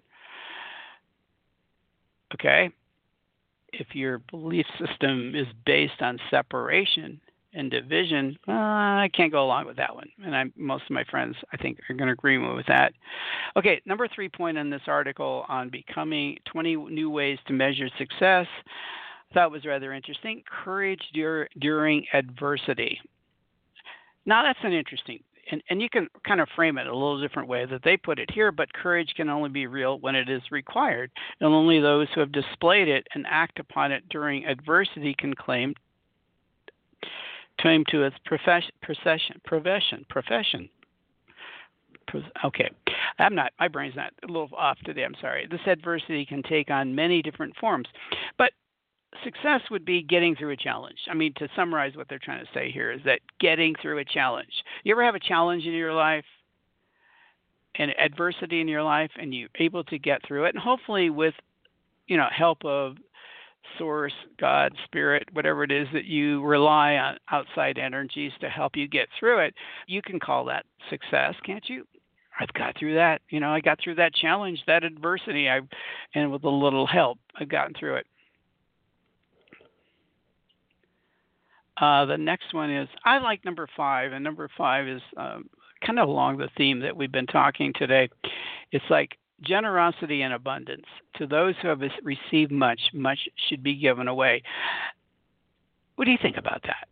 Okay? 2.36 2.69
If 3.73 3.88
your 3.93 4.19
belief 4.32 4.65
system 4.80 5.34
is 5.36 5.47
based 5.65 6.01
on 6.01 6.19
separation 6.30 7.19
and 7.53 7.71
division, 7.71 8.38
uh, 8.47 8.51
I 8.51 9.10
can't 9.13 9.32
go 9.32 9.43
along 9.43 9.65
with 9.65 9.77
that 9.77 9.95
one. 9.95 10.10
And 10.23 10.36
I, 10.36 10.45
most 10.56 10.84
of 10.84 10.91
my 10.91 11.03
friends, 11.06 11.36
I 11.51 11.58
think, 11.58 11.80
are 11.89 11.95
going 11.95 12.08
to 12.08 12.13
agree 12.13 12.38
with 12.38 12.65
that. 12.67 12.93
Okay, 13.56 13.82
number 13.86 14.08
three 14.08 14.30
point 14.30 14.58
in 14.58 14.69
this 14.69 14.82
article 14.88 15.45
on 15.49 15.69
becoming 15.69 16.38
20 16.51 16.75
new 16.75 17.10
ways 17.10 17.39
to 17.47 17.53
measure 17.53 17.89
success. 17.97 18.47
I 19.30 19.34
thought 19.34 19.51
was 19.51 19.65
rather 19.65 19.93
interesting. 19.93 20.43
Courage 20.63 21.01
dur- 21.13 21.49
during 21.60 22.06
adversity. 22.13 22.99
Now 24.25 24.43
that's 24.43 24.60
an 24.63 24.73
interesting 24.73 25.19
and, 25.51 25.62
and 25.69 25.81
you 25.81 25.89
can 25.89 26.07
kind 26.25 26.41
of 26.41 26.47
frame 26.55 26.77
it 26.77 26.88
a 26.88 26.93
little 26.93 27.19
different 27.21 27.47
way 27.47 27.65
that 27.65 27.81
they 27.83 27.97
put 27.97 28.19
it 28.19 28.29
here, 28.31 28.51
but 28.51 28.71
courage 28.73 29.13
can 29.15 29.29
only 29.29 29.49
be 29.49 29.67
real 29.67 29.99
when 29.99 30.15
it 30.15 30.29
is 30.29 30.41
required, 30.51 31.12
and 31.39 31.53
only 31.53 31.79
those 31.79 32.07
who 32.13 32.21
have 32.21 32.31
displayed 32.31 32.88
it 32.88 33.07
and 33.13 33.25
act 33.29 33.60
upon 33.60 33.91
it 33.91 34.07
during 34.10 34.45
adversity 34.45 35.15
can 35.17 35.33
claim 35.33 35.73
claim 37.60 37.83
to 37.89 38.03
its 38.03 38.15
profession, 38.23 38.71
profession, 38.83 39.41
profession, 39.43 40.05
profession. 40.10 40.69
Okay, 42.45 42.69
I'm 43.19 43.36
not. 43.36 43.51
My 43.60 43.67
brain's 43.67 43.95
not 43.95 44.13
a 44.23 44.27
little 44.27 44.49
off 44.55 44.77
today. 44.86 45.03
I'm 45.03 45.15
sorry. 45.19 45.47
This 45.49 45.60
adversity 45.65 46.25
can 46.25 46.41
take 46.43 46.69
on 46.69 46.95
many 46.95 47.21
different 47.21 47.55
forms, 47.57 47.88
but 48.38 48.51
success 49.23 49.62
would 49.71 49.86
be 49.86 50.01
getting 50.01 50.36
through 50.36 50.51
a 50.51 50.58
challenge. 50.58 50.97
I 51.10 51.13
mean, 51.13 51.34
to 51.38 51.47
summarize 51.56 51.95
what 51.95 52.08
they're 52.10 52.19
trying 52.19 52.43
to 52.43 52.51
say 52.53 52.71
here 52.71 52.91
is 52.91 53.01
that 53.06 53.19
getting 53.39 53.75
through 53.82 53.99
a 53.99 54.06
challenge. 54.06 54.51
You 54.84 54.93
ever 54.93 55.03
have 55.03 55.15
a 55.15 55.19
challenge 55.19 55.65
in 55.65 55.73
your 55.73 55.93
life 55.93 56.25
and 57.75 57.91
adversity 57.99 58.62
in 58.62 58.67
your 58.67 58.84
life 58.84 59.12
and 59.19 59.34
you're 59.34 59.49
able 59.60 59.84
to 59.86 59.99
get 59.99 60.25
through 60.27 60.45
it 60.45 60.56
and 60.56 60.63
hopefully 60.63 61.12
with 61.12 61.36
you 62.08 62.17
know 62.17 62.27
help 62.36 62.65
of 62.65 62.95
source, 63.77 64.13
God, 64.39 64.73
spirit, 64.86 65.27
whatever 65.34 65.63
it 65.63 65.71
is 65.71 65.88
that 65.93 66.06
you 66.06 66.43
rely 66.43 66.95
on 66.95 67.17
outside 67.32 67.77
energies 67.77 68.32
to 68.39 68.49
help 68.49 68.75
you 68.75 68.88
get 68.88 69.10
through 69.19 69.39
it, 69.39 69.53
you 69.88 70.01
can 70.01 70.19
call 70.19 70.45
that 70.45 70.65
success, 70.89 71.36
can't 71.45 71.67
you? 71.67 71.86
I've 72.39 72.53
got 72.53 72.77
through 72.77 72.95
that. 72.95 73.21
You 73.30 73.39
know, 73.39 73.49
I 73.49 73.60
got 73.60 73.80
through 73.84 73.95
that 73.95 74.13
challenge, 74.13 74.62
that 74.67 74.84
adversity. 74.84 75.49
I, 75.49 75.62
and 76.13 76.32
with 76.32 76.43
a 76.43 76.49
little 76.49 76.86
help, 76.86 77.17
I've 77.39 77.49
gotten 77.49 77.73
through 77.77 77.95
it. 77.95 78.08
Uh, 81.80 82.06
the 82.06 82.18
next 82.18 82.54
one 82.54 82.72
is 82.72 82.88
I 83.06 83.20
like 83.20 83.46
number 83.46 83.68
five, 83.78 84.12
and 84.12 84.24
number 84.24 84.50
five 84.58 84.88
is 84.88 85.02
um, 85.16 85.50
kind 85.86 86.00
of 86.00 86.10
along 86.10 86.38
the 86.38 86.50
theme 86.58 86.80
that 86.80 86.96
we've 86.96 87.12
been 87.12 87.28
talking 87.28 87.72
today. 87.74 88.10
It's 88.72 88.86
like 88.90 89.18
generosity 89.42 90.24
and 90.24 90.34
abundance. 90.34 90.86
To 91.18 91.28
those 91.28 91.56
who 91.62 91.68
have 91.68 91.82
received 92.04 92.52
much, 92.52 92.80
much 92.94 93.20
should 93.48 93.63
be 93.63 93.76
given 93.76 94.08
away. 94.08 94.42
What 95.96 96.06
do 96.06 96.12
you 96.12 96.18
think 96.22 96.38
about 96.38 96.62
that? 96.63 96.88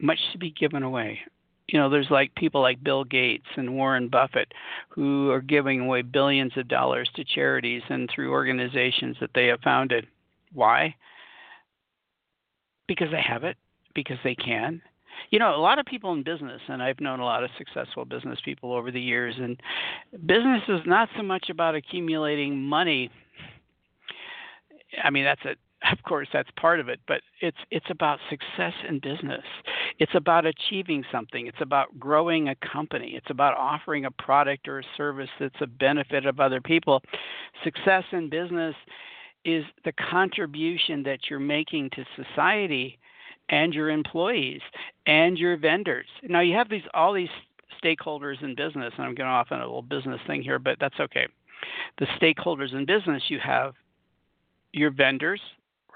Much 0.00 0.18
should 0.30 0.40
be 0.40 0.52
given 0.52 0.82
away. 0.82 1.20
You 1.66 1.78
know, 1.78 1.90
there's 1.90 2.10
like 2.10 2.34
people 2.34 2.62
like 2.62 2.82
Bill 2.82 3.04
Gates 3.04 3.46
and 3.56 3.74
Warren 3.74 4.08
Buffett 4.08 4.52
who 4.88 5.30
are 5.30 5.42
giving 5.42 5.80
away 5.80 6.00
billions 6.00 6.52
of 6.56 6.68
dollars 6.68 7.10
to 7.16 7.24
charities 7.24 7.82
and 7.90 8.08
through 8.08 8.32
organizations 8.32 9.16
that 9.20 9.30
they 9.34 9.48
have 9.48 9.60
founded. 9.60 10.06
Why? 10.54 10.94
Because 12.86 13.10
they 13.10 13.20
have 13.20 13.44
it, 13.44 13.58
because 14.02 14.18
they 14.22 14.36
can, 14.36 14.80
you 15.30 15.40
know, 15.40 15.56
a 15.56 15.58
lot 15.60 15.80
of 15.80 15.86
people 15.86 16.12
in 16.12 16.22
business, 16.22 16.60
and 16.68 16.80
I've 16.80 17.00
known 17.00 17.18
a 17.18 17.24
lot 17.24 17.42
of 17.42 17.50
successful 17.58 18.04
business 18.04 18.38
people 18.44 18.72
over 18.72 18.92
the 18.92 19.00
years, 19.00 19.34
and 19.36 19.60
business 20.24 20.62
is 20.68 20.80
not 20.86 21.08
so 21.16 21.22
much 21.24 21.50
about 21.50 21.74
accumulating 21.74 22.62
money. 22.62 23.10
I 25.02 25.10
mean, 25.10 25.24
that's 25.24 25.44
a 25.44 25.54
of 25.92 26.02
course 26.02 26.26
that's 26.32 26.50
part 26.60 26.80
of 26.80 26.88
it 26.88 26.98
but 27.06 27.20
it's 27.40 27.56
it's 27.70 27.86
about 27.88 28.18
success 28.30 28.72
in 28.88 28.98
business. 28.98 29.44
It's 30.00 30.14
about 30.14 30.44
achieving 30.44 31.04
something. 31.10 31.46
It's 31.46 31.60
about 31.60 31.98
growing 32.00 32.48
a 32.48 32.56
company. 32.56 33.12
It's 33.14 33.30
about 33.30 33.56
offering 33.56 34.04
a 34.04 34.10
product 34.10 34.66
or 34.66 34.80
a 34.80 34.84
service 34.96 35.30
that's 35.38 35.60
a 35.60 35.66
benefit 35.66 36.26
of 36.26 36.40
other 36.40 36.60
people. 36.60 37.02
Success 37.62 38.04
in 38.12 38.28
business 38.28 38.74
is 39.44 39.64
the 39.84 39.92
contribution 39.92 41.04
that 41.04 41.30
you're 41.30 41.38
making 41.38 41.90
to 41.90 42.04
society 42.16 42.98
and 43.50 43.72
your 43.72 43.90
employees 43.90 44.60
and 45.06 45.38
your 45.38 45.56
vendors. 45.56 46.06
Now 46.22 46.40
you 46.40 46.54
have 46.54 46.68
these 46.68 46.82
all 46.94 47.12
these 47.12 47.28
stakeholders 47.82 48.42
in 48.42 48.54
business, 48.54 48.92
and 48.96 49.06
I'm 49.06 49.14
going 49.14 49.28
off 49.28 49.48
on 49.50 49.60
a 49.60 49.64
little 49.64 49.82
business 49.82 50.20
thing 50.26 50.42
here, 50.42 50.58
but 50.58 50.78
that's 50.80 50.98
okay. 51.00 51.26
The 51.98 52.06
stakeholders 52.20 52.72
in 52.74 52.86
business, 52.86 53.22
you 53.28 53.38
have 53.42 53.74
your 54.72 54.90
vendors, 54.90 55.40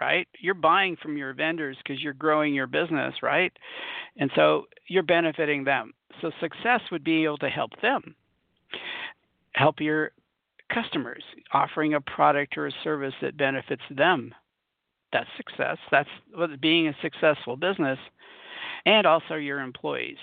right? 0.00 0.26
You're 0.40 0.54
buying 0.54 0.96
from 0.96 1.16
your 1.16 1.34
vendors 1.34 1.76
because 1.82 2.02
you're 2.02 2.12
growing 2.12 2.54
your 2.54 2.66
business, 2.66 3.14
right? 3.22 3.52
And 4.16 4.30
so 4.34 4.66
you're 4.88 5.02
benefiting 5.02 5.64
them. 5.64 5.92
So 6.20 6.30
success 6.40 6.80
would 6.90 7.04
be 7.04 7.24
able 7.24 7.38
to 7.38 7.48
help 7.48 7.70
them, 7.80 8.14
help 9.52 9.80
your 9.80 10.12
customers, 10.72 11.22
offering 11.52 11.94
a 11.94 12.00
product 12.00 12.56
or 12.56 12.66
a 12.66 12.72
service 12.82 13.14
that 13.22 13.36
benefits 13.36 13.82
them 13.90 14.34
that's 15.12 15.28
success. 15.36 15.78
That's 15.90 16.08
being 16.60 16.88
a 16.88 16.96
successful 17.02 17.56
business, 17.56 17.98
and 18.86 19.06
also 19.06 19.34
your 19.34 19.60
employees 19.60 20.18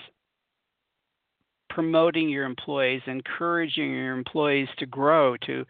promoting 1.69 2.27
your 2.27 2.45
employees, 2.45 3.01
encouraging 3.05 3.93
your 3.93 4.17
employees 4.17 4.67
to 4.77 4.85
grow, 4.85 5.37
to 5.37 5.65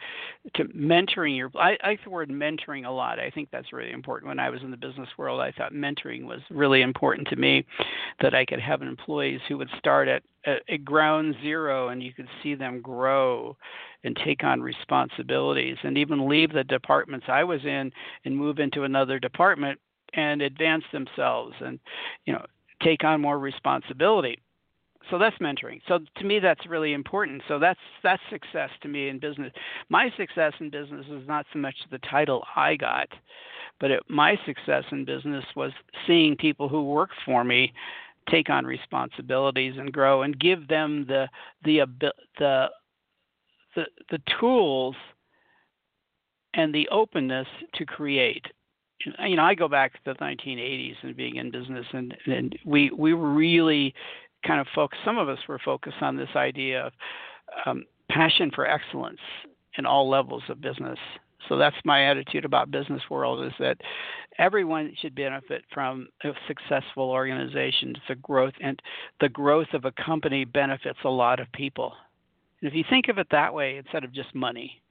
to 0.55 0.63
mentoring 0.65 1.37
your. 1.37 1.51
I, 1.55 1.77
I 1.83 1.89
like 1.89 2.03
the 2.03 2.09
word 2.09 2.29
mentoring 2.29 2.85
a 2.85 2.89
lot. 2.89 3.19
I 3.19 3.29
think 3.29 3.49
that's 3.51 3.73
really 3.73 3.91
important. 3.91 4.29
When 4.29 4.39
I 4.39 4.49
was 4.49 4.61
in 4.63 4.71
the 4.71 4.77
business 4.77 5.09
world, 5.17 5.41
I 5.41 5.51
thought 5.51 5.73
mentoring 5.73 6.23
was 6.23 6.41
really 6.49 6.81
important 6.81 7.27
to 7.27 7.35
me, 7.35 7.65
that 8.21 8.33
I 8.33 8.45
could 8.45 8.59
have 8.59 8.81
employees 8.81 9.41
who 9.47 9.57
would 9.57 9.69
start 9.77 10.07
at, 10.07 10.23
Uh, 10.49 10.55
at, 10.67 10.73
at 10.73 10.85
ground 10.85 11.35
zero 11.41 11.89
and 11.89 12.01
you 12.01 12.13
could 12.13 12.27
see 12.41 12.55
them 12.55 12.81
grow 12.81 13.55
and 14.03 14.15
take 14.23 14.43
on 14.43 14.61
responsibilities 14.61 15.77
and 15.83 15.97
even 15.97 16.27
leave 16.27 16.53
the 16.53 16.63
departments 16.63 17.25
I 17.29 17.43
was 17.43 17.63
in 17.63 17.91
and 18.25 18.37
move 18.37 18.59
into 18.59 18.83
another 18.83 19.19
department 19.19 19.79
and 20.13 20.41
advance 20.41 20.83
themselves 20.91 21.55
and 21.61 21.79
you 22.25 22.33
know 22.33 22.45
take 22.81 23.03
on 23.03 23.21
more 23.21 23.39
responsibility 23.39 24.39
so 25.09 25.17
that's 25.17 25.37
mentoring. 25.37 25.81
So 25.87 25.99
to 26.17 26.23
me, 26.23 26.39
that's 26.39 26.67
really 26.67 26.93
important. 26.93 27.41
So 27.47 27.57
that's 27.57 27.79
that's 28.03 28.21
success 28.29 28.69
to 28.81 28.87
me 28.87 29.09
in 29.09 29.17
business. 29.17 29.51
My 29.89 30.11
success 30.17 30.53
in 30.59 30.69
business 30.69 31.05
is 31.07 31.27
not 31.27 31.45
so 31.51 31.59
much 31.59 31.75
the 31.89 31.99
title 31.99 32.43
I 32.55 32.75
got, 32.75 33.07
but 33.79 33.91
it, 33.91 34.03
my 34.07 34.37
success 34.45 34.83
in 34.91 35.05
business 35.05 35.45
was 35.55 35.71
seeing 36.05 36.35
people 36.35 36.69
who 36.69 36.83
work 36.83 37.09
for 37.25 37.43
me 37.43 37.73
take 38.29 38.49
on 38.49 38.65
responsibilities 38.65 39.75
and 39.77 39.91
grow, 39.91 40.23
and 40.23 40.39
give 40.39 40.67
them 40.67 41.05
the 41.07 41.27
the 41.63 41.81
the 42.37 42.69
the, 43.75 43.85
the 44.09 44.19
tools 44.39 44.95
and 46.53 46.73
the 46.73 46.87
openness 46.89 47.47
to 47.75 47.85
create 47.85 48.45
you 49.19 49.35
know, 49.35 49.43
I 49.43 49.55
go 49.55 49.67
back 49.67 49.93
to 49.93 49.99
the 50.05 50.13
1980s 50.15 50.95
and 51.03 51.15
being 51.15 51.37
in 51.37 51.51
business, 51.51 51.85
and, 51.93 52.15
and 52.25 52.57
we 52.65 52.91
we 52.91 53.13
really 53.13 53.93
kind 54.45 54.59
of 54.59 54.67
focused 54.73 55.01
Some 55.05 55.17
of 55.17 55.29
us 55.29 55.39
were 55.47 55.59
focused 55.63 56.01
on 56.01 56.17
this 56.17 56.29
idea 56.35 56.87
of 56.87 56.93
um, 57.65 57.85
passion 58.09 58.51
for 58.53 58.67
excellence 58.67 59.19
in 59.77 59.85
all 59.85 60.09
levels 60.09 60.43
of 60.49 60.61
business. 60.61 60.99
So 61.47 61.57
that's 61.57 61.75
my 61.85 62.09
attitude 62.09 62.45
about 62.45 62.71
business 62.71 63.01
world 63.09 63.45
is 63.45 63.53
that 63.59 63.77
everyone 64.37 64.93
should 65.01 65.15
benefit 65.15 65.63
from 65.73 66.07
a 66.23 66.29
successful 66.47 67.09
organization. 67.09 67.95
It's 67.95 68.09
a 68.09 68.15
growth 68.15 68.53
and 68.61 68.79
the 69.21 69.29
growth 69.29 69.73
of 69.73 69.85
a 69.85 69.91
company 69.91 70.45
benefits 70.45 70.99
a 71.03 71.09
lot 71.09 71.39
of 71.39 71.51
people. 71.51 71.93
And 72.61 72.69
if 72.69 72.75
you 72.75 72.83
think 72.89 73.07
of 73.07 73.17
it 73.17 73.27
that 73.31 73.53
way 73.53 73.77
instead 73.77 74.03
of 74.03 74.13
just 74.13 74.33
money, 74.35 74.81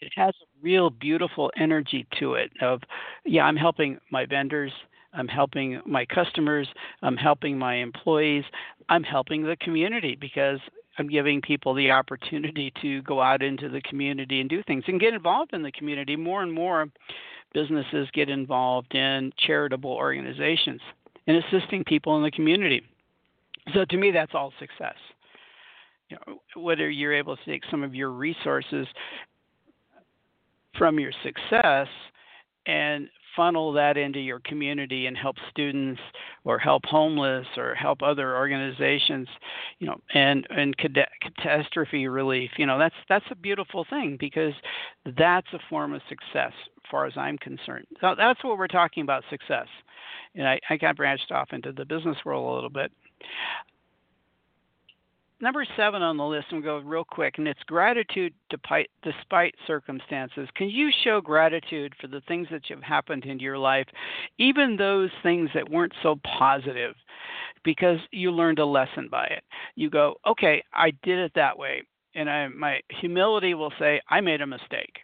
it 0.00 0.12
has 0.16 0.34
a 0.42 0.62
real 0.62 0.90
beautiful 0.90 1.50
energy 1.56 2.06
to 2.18 2.34
it 2.34 2.50
of 2.62 2.80
yeah, 3.24 3.44
I'm 3.44 3.56
helping 3.56 3.98
my 4.10 4.26
vendors, 4.26 4.72
I'm 5.12 5.28
helping 5.28 5.80
my 5.84 6.06
customers, 6.06 6.68
I'm 7.02 7.16
helping 7.16 7.58
my 7.58 7.76
employees, 7.76 8.44
I'm 8.88 9.02
helping 9.02 9.42
the 9.42 9.56
community 9.56 10.16
because 10.18 10.58
I'm 10.98 11.08
giving 11.08 11.40
people 11.40 11.74
the 11.74 11.90
opportunity 11.90 12.72
to 12.82 13.02
go 13.02 13.20
out 13.20 13.42
into 13.42 13.68
the 13.68 13.80
community 13.82 14.40
and 14.40 14.50
do 14.50 14.62
things 14.62 14.84
and 14.86 15.00
get 15.00 15.14
involved 15.14 15.54
in 15.54 15.62
the 15.62 15.72
community. 15.72 16.16
More 16.16 16.42
and 16.42 16.52
more 16.52 16.86
businesses 17.52 18.08
get 18.12 18.28
involved 18.28 18.94
in 18.94 19.32
charitable 19.38 19.90
organizations 19.90 20.80
and 21.26 21.36
assisting 21.36 21.84
people 21.84 22.16
in 22.16 22.22
the 22.22 22.30
community. 22.30 22.82
So 23.74 23.84
to 23.84 23.96
me, 23.96 24.10
that's 24.10 24.32
all 24.34 24.52
success. 24.58 24.96
You 26.08 26.16
know, 26.26 26.40
whether 26.60 26.90
you're 26.90 27.14
able 27.14 27.36
to 27.36 27.44
take 27.44 27.62
some 27.70 27.82
of 27.82 27.94
your 27.94 28.10
resources 28.10 28.86
from 30.76 30.98
your 30.98 31.12
success 31.22 31.88
and 32.66 33.08
funnel 33.36 33.72
that 33.72 33.96
into 33.96 34.18
your 34.18 34.40
community 34.40 35.06
and 35.06 35.16
help 35.16 35.36
students 35.50 36.00
or 36.44 36.58
help 36.58 36.84
homeless 36.84 37.46
or 37.56 37.74
help 37.74 38.02
other 38.02 38.36
organizations 38.36 39.28
you 39.78 39.86
know 39.86 40.00
and 40.14 40.46
and 40.50 40.76
catastrophe 40.76 42.08
relief 42.08 42.50
you 42.56 42.66
know 42.66 42.78
that's 42.78 42.94
that's 43.08 43.24
a 43.30 43.34
beautiful 43.34 43.84
thing 43.88 44.16
because 44.18 44.54
that's 45.16 45.46
a 45.52 45.58
form 45.68 45.92
of 45.92 46.02
success 46.08 46.52
as 46.52 46.90
far 46.90 47.06
as 47.06 47.12
i'm 47.16 47.38
concerned. 47.38 47.86
So 48.00 48.14
that's 48.16 48.42
what 48.44 48.58
we're 48.58 48.66
talking 48.66 49.02
about 49.02 49.24
success. 49.30 49.66
And 50.34 50.46
i 50.46 50.60
i 50.68 50.76
got 50.76 50.96
branched 50.96 51.30
off 51.32 51.48
into 51.52 51.72
the 51.72 51.84
business 51.84 52.16
world 52.24 52.50
a 52.50 52.54
little 52.54 52.70
bit 52.70 52.92
number 55.40 55.64
seven 55.76 56.02
on 56.02 56.16
the 56.16 56.24
list, 56.24 56.46
and 56.50 56.62
we'll 56.62 56.80
go 56.80 56.88
real 56.88 57.04
quick, 57.04 57.34
and 57.38 57.48
it's 57.48 57.62
gratitude 57.64 58.32
despite 58.50 59.54
circumstances. 59.66 60.48
Can 60.54 60.68
you 60.68 60.90
show 61.04 61.20
gratitude 61.20 61.94
for 62.00 62.06
the 62.06 62.20
things 62.22 62.48
that 62.50 62.66
have 62.68 62.82
happened 62.82 63.24
in 63.24 63.38
your 63.38 63.58
life, 63.58 63.86
even 64.38 64.76
those 64.76 65.10
things 65.22 65.50
that 65.54 65.70
weren't 65.70 65.94
so 66.02 66.20
positive, 66.38 66.94
because 67.64 67.98
you 68.10 68.30
learned 68.30 68.58
a 68.58 68.66
lesson 68.66 69.08
by 69.10 69.24
it? 69.26 69.44
You 69.76 69.90
go, 69.90 70.16
okay, 70.26 70.62
I 70.72 70.92
did 71.02 71.18
it 71.18 71.32
that 71.34 71.58
way, 71.58 71.82
and 72.14 72.28
I, 72.28 72.48
my 72.48 72.80
humility 73.00 73.54
will 73.54 73.72
say, 73.78 74.00
I 74.08 74.20
made 74.20 74.40
a 74.40 74.46
mistake. 74.46 74.98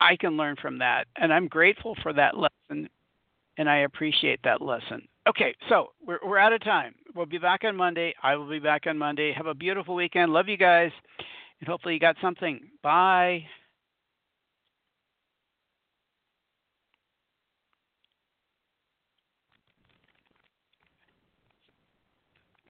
I 0.00 0.16
can 0.16 0.36
learn 0.36 0.56
from 0.60 0.78
that, 0.78 1.06
and 1.16 1.32
I'm 1.32 1.46
grateful 1.48 1.96
for 2.02 2.12
that 2.12 2.36
lesson, 2.36 2.88
and 3.58 3.68
I 3.68 3.78
appreciate 3.78 4.40
that 4.44 4.60
lesson. 4.60 5.06
Okay, 5.28 5.54
so 5.68 5.92
we're, 6.04 6.18
we're 6.24 6.38
out 6.38 6.52
of 6.52 6.62
time. 6.64 6.94
We'll 7.14 7.26
be 7.26 7.38
back 7.38 7.62
on 7.64 7.76
Monday. 7.76 8.12
I 8.22 8.34
will 8.34 8.48
be 8.48 8.58
back 8.58 8.86
on 8.88 8.98
Monday. 8.98 9.32
Have 9.32 9.46
a 9.46 9.54
beautiful 9.54 9.94
weekend. 9.94 10.32
Love 10.32 10.48
you 10.48 10.56
guys. 10.56 10.90
And 11.60 11.68
hopefully 11.68 11.94
you 11.94 12.00
got 12.00 12.16
something. 12.20 12.60
Bye. 12.82 13.44